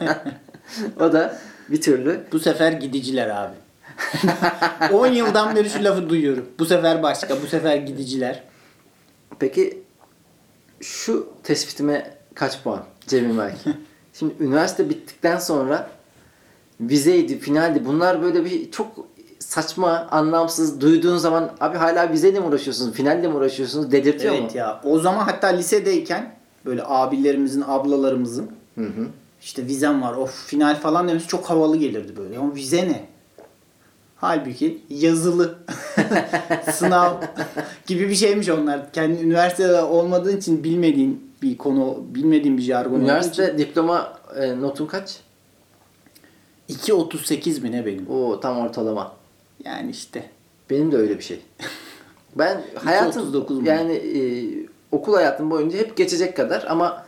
[1.00, 3.54] o da bir türlü Bu sefer gidiciler abi.
[4.94, 6.46] 10 yıldan beri şu lafı duyuyorum.
[6.58, 8.42] Bu sefer başka, bu sefer gidiciler.
[9.38, 9.82] Peki
[10.80, 13.56] şu tespitime kaç puan Cemil Berk?
[14.12, 15.90] Şimdi üniversite bittikten sonra
[16.80, 17.84] vizeydi, finaldi.
[17.84, 18.86] Bunlar böyle bir çok
[19.38, 24.58] saçma, anlamsız duyduğun zaman abi hala vizeyle mi uğraşıyorsunuz, finalle mi uğraşıyorsunuz dedirtiyor Evet mu?
[24.58, 24.80] ya.
[24.84, 26.34] O zaman hatta lisedeyken
[26.64, 29.06] böyle abilerimizin, ablalarımızın Hı hı.
[29.42, 32.38] işte vizem var, of final falan demesi çok havalı gelirdi böyle.
[32.38, 33.04] Ama vize ne?
[34.16, 35.58] Halbuki yazılı
[36.72, 37.14] sınav
[37.86, 38.92] gibi bir şeymiş onlar.
[38.92, 43.00] Kendi üniversitede olmadığın için bilmediğin bir konu, bilmediğin bir jargon.
[43.00, 45.20] Üniversite diploma e, notun kaç?
[46.70, 48.10] 2.38 mi ne benim?
[48.10, 49.12] O tam ortalama.
[49.64, 50.30] Yani işte.
[50.70, 51.40] Benim de öyle bir şey.
[52.36, 54.20] Ben 2.39 hayatım yani e,
[54.92, 57.06] okul hayatım boyunca hep geçecek kadar ama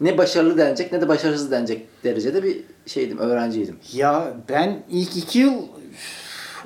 [0.00, 3.76] ne başarılı denecek ne de başarısız denecek derecede bir şeydim, öğrenciydim.
[3.92, 5.62] Ya ben ilk iki yıl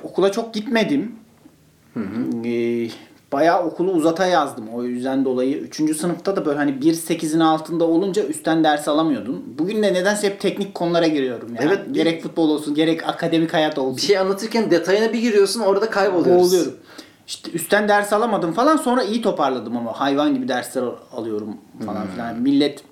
[0.03, 1.15] okula çok gitmedim.
[2.45, 2.89] Ee,
[3.31, 4.69] bayağı okulu uzata yazdım.
[4.73, 5.97] O yüzden dolayı 3.
[5.97, 9.43] sınıfta da böyle hani 1.8'in altında olunca üstten ders alamıyordun.
[9.59, 11.55] Bugün de nedense hep teknik konulara giriyorum.
[11.55, 11.67] Yani.
[11.67, 13.97] Evet, Gerek futbol olsun gerek akademik hayat olsun.
[13.97, 16.41] Bir şey anlatırken detayına bir giriyorsun orada kayboluyoruz.
[16.41, 16.73] Boğuluyorum.
[17.27, 22.39] İşte üstten ders alamadım falan sonra iyi toparladım ama hayvan gibi dersler alıyorum falan filan.
[22.39, 22.83] Millet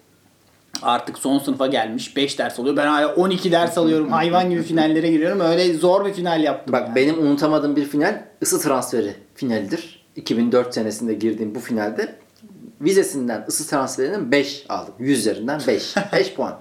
[0.81, 2.77] artık son sınıfa gelmiş 5 ders alıyor.
[2.77, 4.11] Ben hala 12 ders alıyorum.
[4.11, 5.39] hayvan gibi finallere giriyorum.
[5.39, 6.73] Öyle zor bir final yaptım.
[6.73, 6.95] Bak yani.
[6.95, 9.98] benim unutamadığım bir final ısı transferi finalidir.
[10.15, 12.15] 2004 senesinde girdiğim bu finalde
[12.81, 14.93] vizesinden ısı transferinden 5 aldım.
[14.99, 15.95] 100 üzerinden 5.
[16.13, 16.59] 5 puan.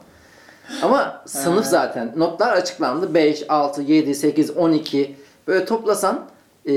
[0.82, 3.14] Ama sınıf zaten notlar açıklandı.
[3.14, 6.26] 5, 6, 7, 8, 12 böyle toplasan
[6.66, 6.72] e,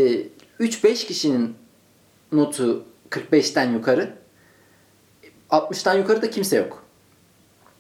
[0.60, 1.56] 3-5 kişinin
[2.32, 4.14] notu 45'ten yukarı
[5.50, 6.84] 60'tan yukarı da kimse yok.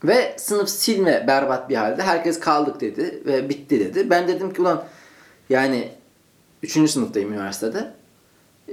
[0.03, 2.03] Ve sınıf silme berbat bir halde.
[2.03, 4.09] Herkes kaldık dedi ve bitti dedi.
[4.09, 4.83] Ben dedim ki ulan
[5.49, 5.89] yani
[6.63, 6.89] 3.
[6.89, 7.93] sınıftayım üniversitede.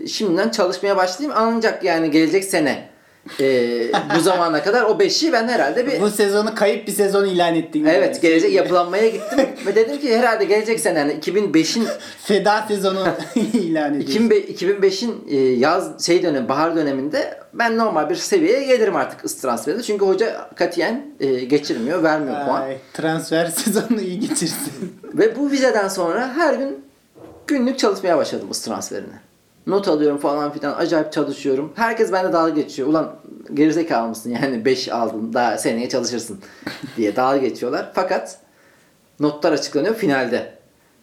[0.07, 2.89] Şimdiden çalışmaya başlayayım ancak yani gelecek sene
[3.41, 3.71] e,
[4.17, 7.79] bu zamana kadar o 5'i ben herhalde bir Bu sezonu kayıp bir sezon ilan ettin.
[7.85, 7.91] yani.
[7.97, 11.87] Evet gelecek yapılanmaya gittim ve dedim ki herhalde gelecek sene yani 2005'in
[12.25, 14.29] Feda sezonu ilan ediyorsun.
[14.31, 19.83] 2005'in e, yaz şey dönemi bahar döneminde ben normal bir seviyeye gelirim artık transferde.
[19.83, 22.63] Çünkü hoca katiyen e, geçirmiyor, vermiyor puan.
[22.63, 24.99] Ay, transfer sezonu iyi geçirsin.
[25.05, 26.85] Ve bu vizeden sonra her gün
[27.47, 29.28] günlük çalışmaya başladım ısı transferini.
[29.69, 31.73] Not alıyorum falan filan acayip çalışıyorum.
[31.77, 32.89] Herkes bende dalga geçiyor.
[32.89, 33.15] Ulan
[33.55, 36.41] gerizekalı mısın yani 5 aldın daha seneye çalışırsın
[36.97, 37.91] diye dalga geçiyorlar.
[37.95, 38.39] Fakat
[39.21, 40.59] notlar açıklanıyor finalde.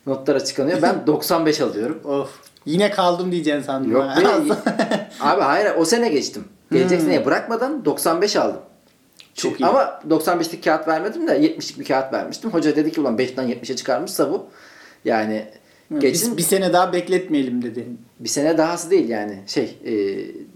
[0.05, 0.81] Notlar açıklanıyor.
[0.81, 2.01] Ben 95 alıyorum.
[2.05, 2.29] of.
[2.65, 3.91] Yine kaldım diyeceksin sandım.
[3.91, 4.55] Yok be.
[5.19, 6.43] Abi hayır o sene geçtim.
[6.71, 8.61] Gelecek seneye bırakmadan 95 aldım.
[9.35, 9.65] Çok iyi.
[9.65, 12.49] Ama 95'lik kağıt vermedim de 70'lik bir kağıt vermiştim.
[12.49, 14.45] Hoca dedi ki ulan 5'ten 70'e çıkarmışsa bu.
[15.05, 15.45] Yani
[15.99, 17.87] geçsin Biz bir sene daha bekletmeyelim dedi.
[18.19, 19.39] bir sene dahası değil yani.
[19.47, 19.93] Şey e,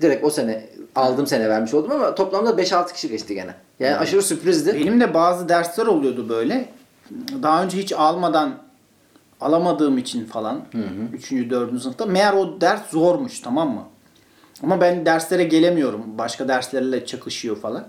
[0.01, 0.65] direkt o sene
[0.95, 3.55] aldığım sene vermiş oldum ama toplamda 5-6 kişi geçti gene.
[3.79, 4.73] Yani aşırı sürprizdi.
[4.73, 6.69] Benim de bazı dersler oluyordu böyle.
[7.43, 8.57] Daha önce hiç almadan
[9.41, 10.61] alamadığım için falan.
[11.13, 11.31] 3.
[11.31, 11.81] 4.
[11.81, 12.05] sınıfta.
[12.05, 13.83] Meğer o ders zormuş tamam mı?
[14.63, 16.01] Ama ben derslere gelemiyorum.
[16.17, 17.87] Başka derslerle çakışıyor falan.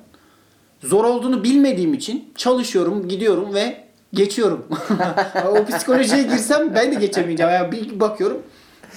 [0.80, 4.66] Zor olduğunu bilmediğim için çalışıyorum, gidiyorum ve geçiyorum.
[5.48, 7.52] o psikolojiye girsem ben de geçemeyeceğim.
[7.52, 8.42] Yani bir bakıyorum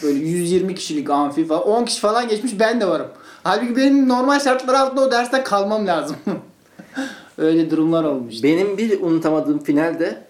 [0.04, 3.08] böyle 120 kişilik amfi falan 10 kişi falan geçmiş ben de varım.
[3.44, 6.16] Halbuki benim normal şartlar altında o derste kalmam lazım.
[7.38, 8.44] Öyle durumlar olmuş.
[8.44, 10.24] Benim bir unutamadığım final de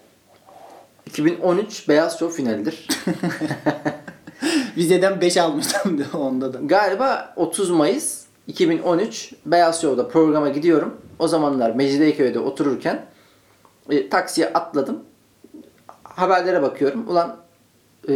[1.06, 2.88] 2013 Beyaz Show finalidir.
[4.76, 6.58] Vizeden 5 almıştım da onda da.
[6.62, 10.96] Galiba 30 Mayıs 2013 Beyaz Show'da programa gidiyorum.
[11.18, 13.06] O zamanlar Mecidiyeköy'de otururken
[13.90, 15.02] e, taksiye atladım.
[16.04, 17.08] Haberlere bakıyorum.
[17.08, 17.36] Ulan
[18.08, 18.14] e,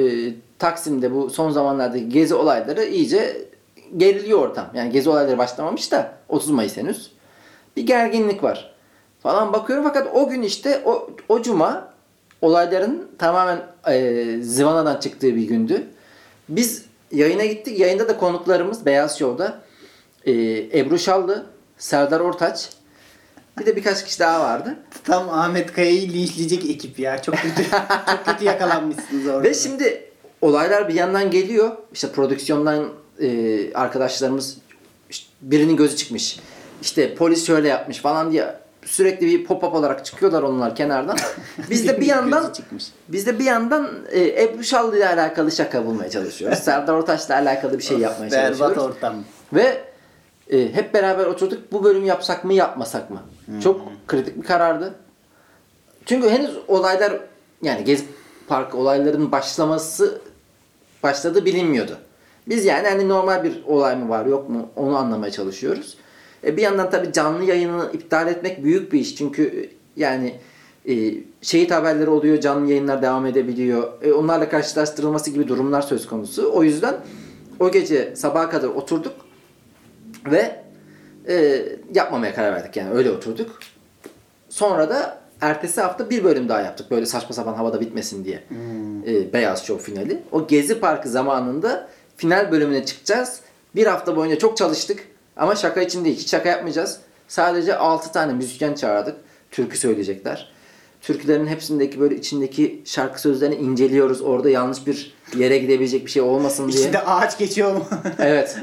[0.58, 3.48] Taksim'de bu son zamanlardaki gezi olayları iyice
[3.96, 4.66] geriliyor ortam.
[4.74, 7.12] Yani gezi olayları başlamamış da 30 Mayıs henüz.
[7.76, 8.74] Bir gerginlik var.
[9.22, 11.88] Falan bakıyorum fakat o gün işte o, o cuma
[12.40, 15.86] olayların tamamen e, zıvanadan çıktığı bir gündü.
[16.48, 17.78] Biz yayına gittik.
[17.78, 19.60] Yayında da konuklarımız Beyaz Show'da
[20.24, 20.32] e,
[20.78, 21.46] Ebru Şallı,
[21.78, 22.70] Serdar Ortaç
[23.60, 24.74] bir de birkaç kişi daha vardı.
[25.04, 27.22] Tam Ahmet Kaya'yı linçleyecek ekip ya.
[27.22, 27.70] Çok kötü,
[28.10, 29.42] çok kötü yakalanmışsınız orada.
[29.42, 30.04] Ve şimdi
[30.40, 31.70] olaylar bir yandan geliyor.
[31.92, 32.88] İşte prodüksiyondan
[33.20, 34.58] e, arkadaşlarımız
[35.10, 36.40] işte birinin gözü çıkmış.
[36.82, 41.18] İşte polis şöyle yapmış falan diye sürekli bir pop-up olarak çıkıyorlar onlar kenardan.
[41.70, 42.52] Biz de bir yandan
[43.08, 46.58] biz de bir yandan e, Ebru Şallı ile alakalı şaka bulmaya çalışıyoruz.
[46.62, 48.82] Serdar Ortaç'la alakalı bir şey yapmaya Berbat çalışıyoruz.
[48.82, 49.14] ortam.
[49.52, 49.87] Ve
[50.50, 53.22] e, hep beraber oturduk bu bölümü yapsak mı yapmasak mı?
[53.62, 54.94] Çok kritik bir karardı.
[56.06, 57.20] Çünkü henüz olaylar
[57.62, 58.04] yani Gezi
[58.48, 60.20] Park olaylarının başlaması
[61.02, 61.98] başladığı bilinmiyordu.
[62.48, 65.96] Biz yani hani normal bir olay mı var yok mu onu anlamaya çalışıyoruz.
[66.44, 69.16] E, bir yandan tabii canlı yayını iptal etmek büyük bir iş.
[69.16, 70.34] Çünkü yani
[70.88, 74.02] e, şehit haberleri oluyor, canlı yayınlar devam edebiliyor.
[74.02, 76.52] E, onlarla karşılaştırılması gibi durumlar söz konusu.
[76.54, 76.96] O yüzden
[77.60, 79.12] o gece sabaha kadar oturduk
[80.30, 80.62] ve
[81.28, 81.64] e,
[81.94, 83.58] yapmamaya karar verdik yani öyle oturduk.
[84.48, 88.42] Sonra da ertesi hafta bir bölüm daha yaptık böyle saçma sapan havada bitmesin diye.
[89.06, 90.22] E, Beyaz Show finali.
[90.32, 93.40] O Gezi Parkı zamanında final bölümüne çıkacağız.
[93.74, 95.00] Bir hafta boyunca çok çalıştık
[95.36, 96.16] ama şaka için değil.
[96.16, 97.00] Hiç şaka yapmayacağız.
[97.28, 99.16] Sadece 6 tane müzisyen çağırdık.
[99.50, 100.52] Türkü söyleyecekler.
[101.08, 104.22] Türkülerin hepsindeki böyle içindeki şarkı sözlerini inceliyoruz.
[104.22, 106.80] Orada yanlış bir yere gidebilecek bir şey olmasın diye.
[106.82, 107.84] İçinde ağaç geçiyor mu?
[108.18, 108.56] Evet.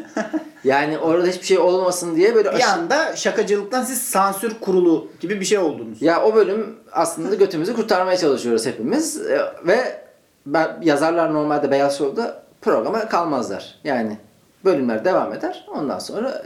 [0.64, 5.40] Yani orada hiçbir şey olmasın diye böyle bir aşı- anda şakacılıktan siz sansür kurulu gibi
[5.40, 6.02] bir şey oldunuz.
[6.02, 10.02] Ya o bölüm aslında götümüzü kurtarmaya çalışıyoruz hepimiz Ee, ve
[10.46, 13.80] ben, yazarlar normalde Beyaz Show'da programa kalmazlar.
[13.84, 14.18] Yani
[14.66, 15.66] bölümler devam eder.
[15.76, 16.44] Ondan sonra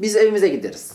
[0.00, 0.92] biz evimize gideriz.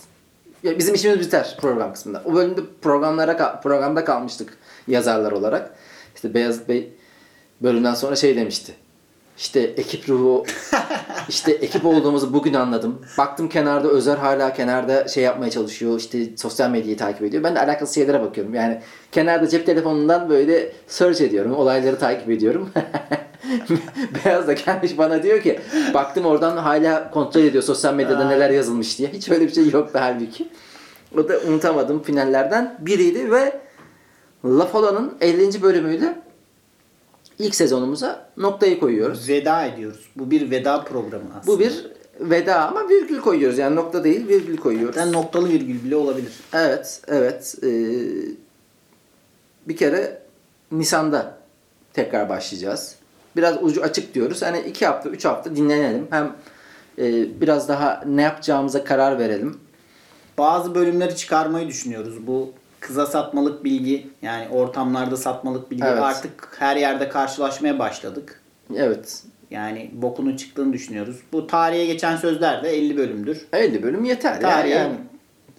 [0.63, 2.21] Ya bizim işimiz biter program kısmında.
[2.26, 5.76] O bölümde programlara programda kalmıştık yazarlar olarak.
[6.15, 6.93] İşte Beyaz Bey
[7.62, 8.73] bölümden sonra şey demişti.
[9.38, 10.45] İşte ekip ruhu,
[11.30, 13.02] işte ekip olduğumuzu bugün anladım.
[13.17, 15.99] Baktım kenarda Özer hala kenarda şey yapmaya çalışıyor.
[15.99, 17.43] İşte sosyal medyayı takip ediyor.
[17.43, 18.54] Ben de alakasız şeylere bakıyorum.
[18.54, 21.56] Yani kenarda cep telefonundan böyle search ediyorum.
[21.56, 22.69] Olayları takip ediyorum.
[24.25, 25.59] Beyaz da gelmiş bana diyor ki
[25.93, 29.09] baktım oradan hala kontrol ediyor sosyal medyada neler yazılmış diye.
[29.09, 30.47] Hiç öyle bir şey yoktu halbuki.
[31.17, 33.59] O da unutamadığım finallerden biriydi ve
[34.45, 35.61] Laf Olan'ın 50.
[35.61, 36.15] bölümüydü.
[37.39, 39.29] ilk sezonumuza noktayı koyuyoruz.
[39.29, 40.09] Veda ediyoruz.
[40.15, 41.57] Bu bir veda programı aslında.
[41.57, 41.87] Bu bir
[42.19, 43.57] veda ama virgül koyuyoruz.
[43.57, 44.97] Yani nokta değil virgül koyuyoruz.
[44.97, 46.33] Hatta noktalı virgül bile olabilir.
[46.53, 47.55] Evet, evet.
[47.63, 47.67] Ee,
[49.67, 50.21] bir kere
[50.71, 51.37] Nisan'da
[51.93, 52.95] tekrar başlayacağız.
[53.35, 54.41] Biraz ucu açık diyoruz.
[54.41, 56.07] Hani iki hafta, üç hafta dinlenelim.
[56.09, 56.35] Hem
[56.97, 57.03] e,
[57.41, 59.59] biraz daha ne yapacağımıza karar verelim.
[60.37, 62.27] Bazı bölümleri çıkarmayı düşünüyoruz.
[62.27, 66.01] Bu kıza satmalık bilgi yani ortamlarda satmalık bilgi Evet.
[66.01, 68.41] artık her yerde karşılaşmaya başladık.
[68.75, 69.23] Evet.
[69.51, 71.19] Yani bokunun çıktığını düşünüyoruz.
[71.33, 73.45] Bu tarihe geçen sözler de 50 bölümdür.
[73.53, 74.41] 50 bölüm yeter.
[74.41, 74.69] Tarihe- yani.
[74.69, 74.95] yani.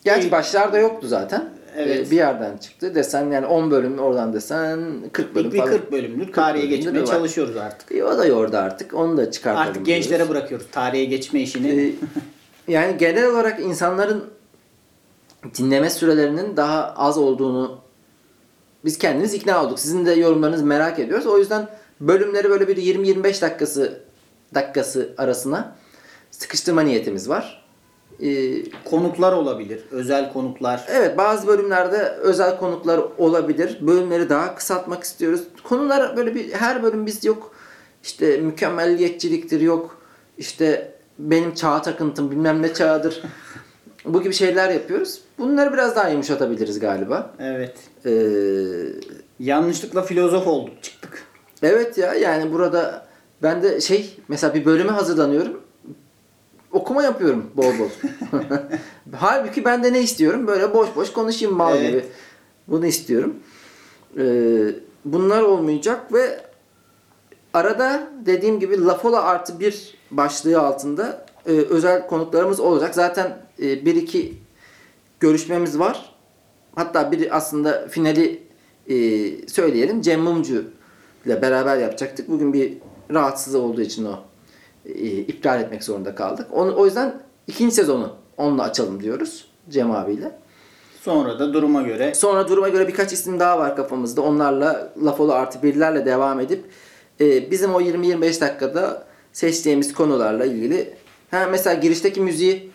[0.05, 1.45] Gerçi başlarda yoktu zaten.
[1.77, 2.07] Evet.
[2.07, 2.95] Ee, bir yerden çıktı.
[2.95, 4.81] Desen yani 10 bölüm oradan desen
[5.13, 5.71] 40 bölüm İlk bir falan.
[5.71, 6.33] 40 bölümdür.
[6.33, 7.93] Tarihe bölümdür geçmeye çalışıyoruz artık.
[7.93, 8.95] E, o da yordu artık.
[8.95, 9.69] Onu da çıkartalım.
[9.69, 10.31] Artık gençlere diyoruz.
[10.31, 11.69] bırakıyoruz tarihe geçme işini.
[11.69, 11.93] Ee,
[12.73, 14.25] yani genel olarak insanların
[15.59, 17.79] dinleme sürelerinin daha az olduğunu
[18.85, 19.79] biz kendimiz ikna olduk.
[19.79, 21.27] Sizin de yorumlarınızı merak ediyoruz.
[21.27, 21.69] O yüzden
[22.01, 24.01] bölümleri böyle bir 20-25 dakikası
[24.55, 25.77] dakikası arasına
[26.31, 27.64] sıkıştırma niyetimiz var.
[28.23, 29.81] Ee, konuklar olabilir.
[29.91, 30.85] Özel konuklar.
[30.89, 33.79] evet bazı bölümlerde özel konuklar olabilir.
[33.81, 35.41] Bölümleri daha kısaltmak istiyoruz.
[35.65, 37.55] Konular böyle bir her bölüm biz yok
[38.03, 39.99] işte mükemmelliyetçiliktir yok
[40.39, 43.23] işte benim çağ takıntım bilmem ne çağıdır.
[44.05, 45.21] Bu gibi şeyler yapıyoruz.
[45.39, 47.35] Bunları biraz daha yumuşatabiliriz galiba.
[47.41, 47.77] Evet.
[48.07, 48.13] Ee,
[49.39, 51.23] Yanlışlıkla filozof olduk çıktık.
[51.63, 53.07] evet ya yani burada
[53.43, 55.61] ben de şey mesela bir bölüme hazırlanıyorum.
[56.75, 57.89] Okuma yapıyorum bol bol.
[59.17, 60.47] Halbuki ben de ne istiyorum?
[60.47, 61.89] Böyle boş boş konuşayım mal Evet.
[61.89, 62.05] gibi.
[62.69, 63.37] Bunu istiyorum.
[64.19, 64.67] Ee,
[65.05, 66.41] bunlar olmayacak ve
[67.53, 72.95] arada dediğim gibi Lafola artı bir başlığı altında e, özel konuklarımız olacak.
[72.95, 74.35] Zaten e, bir iki
[75.21, 76.15] görüşmemiz var.
[76.75, 78.43] Hatta biri aslında finali
[78.89, 78.97] e,
[79.49, 80.01] söyleyelim.
[80.01, 80.65] Cem Mumcu
[81.27, 82.29] ile beraber yapacaktık.
[82.29, 82.79] Bugün bir
[83.11, 84.17] rahatsızlığı olduğu için o
[84.87, 86.47] e, iptal etmek zorunda kaldık.
[86.53, 90.33] Onu, o yüzden ikinci sezonu onunla açalım diyoruz Cem abiyle.
[91.03, 94.23] Sonra da duruma göre Sonra duruma göre birkaç isim daha var kafamızda.
[94.23, 96.65] Onlarla Lafolu artı birlerle devam edip
[97.21, 100.95] e, bizim o 20-25 dakikada seçtiğimiz konularla ilgili
[101.31, 102.71] ha, mesela girişteki müziği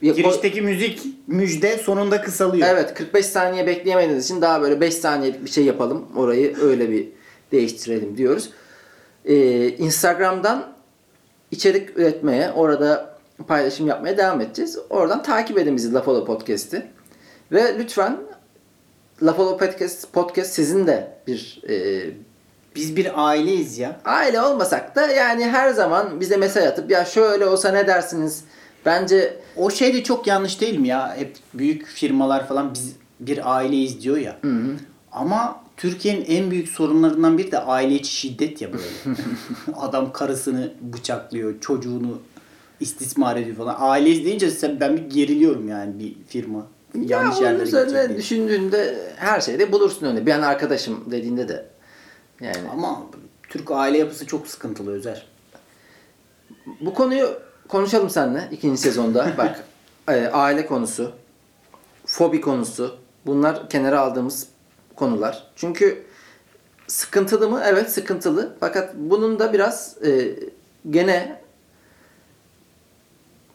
[0.00, 2.68] girişteki müzik müjde sonunda kısalıyor.
[2.70, 6.06] Evet 45 saniye bekleyemediğiniz için daha böyle 5 saniyelik bir şey yapalım.
[6.16, 7.08] Orayı öyle bir
[7.52, 8.50] değiştirelim diyoruz.
[9.24, 10.75] Ee, Instagram'dan
[11.50, 14.78] içerik üretmeye, orada paylaşım yapmaya devam edeceğiz.
[14.90, 16.86] Oradan takip edin bizi Lafolo Podcast'i.
[17.52, 18.16] Ve lütfen
[19.22, 22.06] Lafolo Podcast, Podcast sizin de bir e,
[22.76, 24.00] Biz bir aileyiz ya.
[24.04, 28.44] aile olmasak da yani her zaman bize mesaj atıp ya şöyle olsa ne dersiniz?
[28.86, 31.16] Bence O şey de çok yanlış değil mi ya?
[31.16, 34.36] Hep büyük firmalar falan biz bir aileyiz diyor ya.
[35.12, 38.84] Ama Türkiye'nin en büyük sorunlarından biri de aile içi şiddet ya böyle.
[39.76, 42.18] Adam karısını bıçaklıyor, çocuğunu
[42.80, 43.76] istismar ediyor falan.
[43.78, 46.66] Aileyiz deyince sen- ben bir geriliyorum yani bir firma.
[46.94, 48.18] Yanlış ya onun yerlere üzerine gidecek diye.
[48.18, 50.26] düşündüğünde her şeyde bulursun önüne.
[50.26, 51.66] Bir an arkadaşım dediğinde de
[52.40, 53.02] yani Ama
[53.48, 55.26] Türk aile yapısı çok sıkıntılı Özer.
[56.80, 59.32] Bu konuyu konuşalım seninle ikinci sezonda.
[59.38, 59.64] Bak
[60.08, 61.12] e, aile konusu,
[62.06, 64.46] fobi konusu bunlar kenara aldığımız
[64.96, 65.46] konular.
[65.56, 66.04] Çünkü
[66.86, 67.62] sıkıntılı mı?
[67.64, 68.56] Evet sıkıntılı.
[68.60, 70.38] Fakat bunun da biraz e,
[70.90, 71.40] gene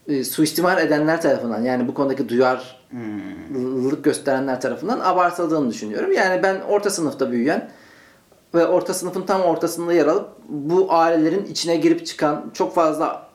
[0.07, 6.11] e, suistimal edenler tarafından yani bu konudaki duyarlılık gösterenler tarafından abartıldığını düşünüyorum.
[6.11, 7.69] Yani ben orta sınıfta büyüyen
[8.53, 13.29] ve orta sınıfın tam ortasında yer alıp bu ailelerin içine girip çıkan çok fazla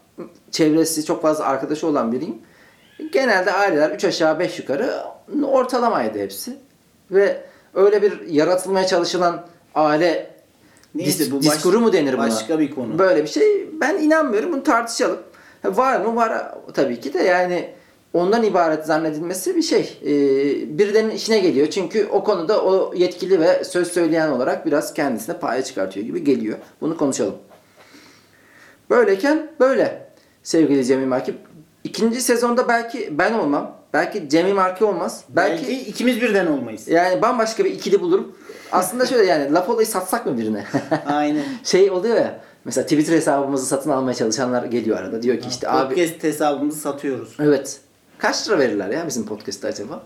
[0.51, 2.39] çevresi, çok fazla arkadaşı olan biriyim.
[3.13, 4.91] Genelde aileler 3 aşağı 5 yukarı
[5.45, 6.57] ortalamaydı hepsi.
[7.11, 7.46] Ve
[7.77, 10.31] öyle bir yaratılmaya çalışılan aile
[10.95, 12.23] Neyse, dis- bu baş- diskuru mu denir buna?
[12.23, 12.99] başka bir konu.
[12.99, 14.53] Böyle bir şey ben inanmıyorum.
[14.53, 15.19] Bunu tartışalım.
[15.65, 16.17] Var mı?
[16.17, 17.71] Var tabii ki de yani
[18.15, 19.99] ondan ibaret zannedilmesi bir şey.
[20.03, 20.09] Ee,
[20.79, 21.67] birilerinin işine geliyor.
[21.71, 26.59] Çünkü o konuda o yetkili ve söz söyleyen olarak biraz kendisine paya çıkartıyor gibi geliyor.
[26.81, 27.35] Bunu konuşalım.
[28.91, 30.09] Böyleyken böyle
[30.43, 31.35] sevgili Cemil Marki.
[31.85, 33.77] İkinci sezonda belki ben olmam.
[33.97, 35.25] Belki Cemil Marki olmaz.
[35.29, 36.89] Belki, Belki, ikimiz birden olmayız.
[36.89, 38.37] yani bambaşka bir ikili bulurum.
[38.73, 40.65] Aslında şöyle yani laf olayı satsak mı birine?
[41.07, 41.45] Aynen.
[41.65, 42.41] şey oluyor ya.
[42.65, 45.23] Mesela Twitter hesabımızı satın almaya çalışanlar geliyor arada.
[45.23, 47.37] Diyor ki işte abi Podcast hesabımızı satıyoruz.
[47.41, 47.81] evet.
[48.19, 50.03] Kaç lira verirler ya bizim podcast'ta acaba?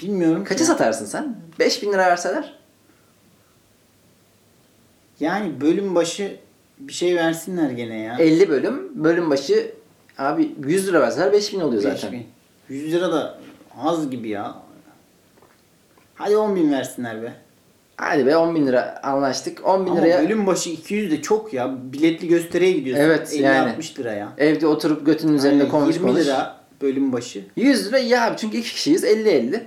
[0.00, 0.44] Bilmiyorum.
[0.44, 0.64] Kaça ki.
[0.64, 1.36] satarsın sen?
[1.58, 2.58] 5000 lira verseler?
[5.20, 6.36] Yani bölüm başı
[6.78, 8.16] bir şey versinler gene ya.
[8.18, 9.04] 50 bölüm.
[9.04, 9.72] Bölüm başı
[10.18, 12.12] abi 100 lira verseler 5000 oluyor zaten.
[12.12, 12.35] 5000.
[12.68, 13.38] 100 lira da
[13.82, 14.54] az gibi ya.
[16.14, 17.32] Hadi 10 bin versinler be.
[17.96, 19.66] Hadi be 10 bin lira anlaştık.
[19.66, 21.74] 10 bin Ama liraya bölüm başı 200 de çok ya.
[21.92, 23.04] Biletli gösteriye gidiyorsun.
[23.04, 23.70] Evet, 50 yani.
[23.70, 24.28] 60 lira ya.
[24.38, 26.24] evde oturup götünün üzerinde Aynen, konuş 20 konuş.
[26.26, 27.44] lira bölüm başı.
[27.56, 29.60] 100 lira ya abi çünkü iki kişiyiz 50-50.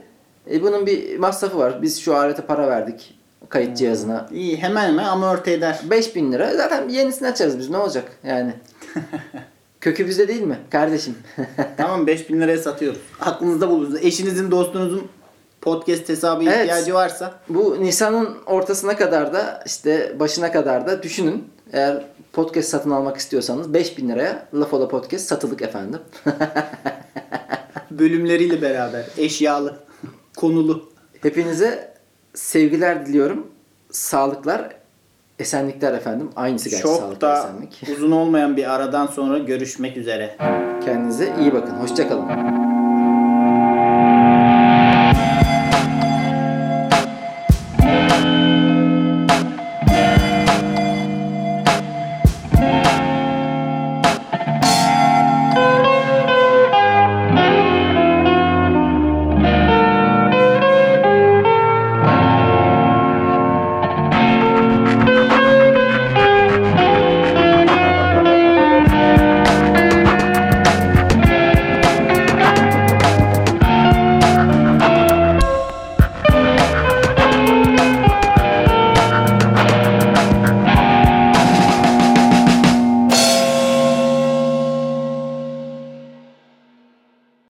[0.51, 1.81] E bunun bir masrafı var.
[1.81, 3.15] Biz şu alete para verdik.
[3.49, 4.27] Kayıt cihazına.
[4.31, 5.79] İyi hemen hemen amorti eder.
[5.89, 6.55] 5000 lira.
[6.55, 7.69] Zaten yenisini açarız biz.
[7.69, 8.53] Ne olacak yani?
[9.81, 11.15] Kökü bizde değil mi kardeşim?
[11.77, 12.99] tamam 5000 liraya satıyoruz.
[13.19, 13.99] Aklınızda bulunsun.
[14.01, 15.07] Eşinizin dostunuzun
[15.61, 16.59] podcast hesabı Evet.
[16.59, 21.47] ihtiyacı varsa Bu Nisan'ın ortasına kadar da işte başına kadar da düşünün.
[21.73, 25.99] Eğer podcast satın almak istiyorsanız 5000 liraya Lafola Podcast satılık efendim.
[27.91, 29.79] bölümleriyle beraber eşyalı,
[30.37, 30.89] konulu.
[31.21, 31.93] Hepinize
[32.33, 33.47] sevgiler diliyorum.
[33.91, 34.75] Sağlıklar,
[35.39, 36.29] esenlikler efendim.
[36.35, 37.81] Aynısı gerçi Çok da esenlik.
[37.97, 40.35] uzun olmayan bir aradan sonra görüşmek üzere.
[40.85, 41.75] Kendinize iyi bakın.
[41.75, 42.68] Hoşçakalın.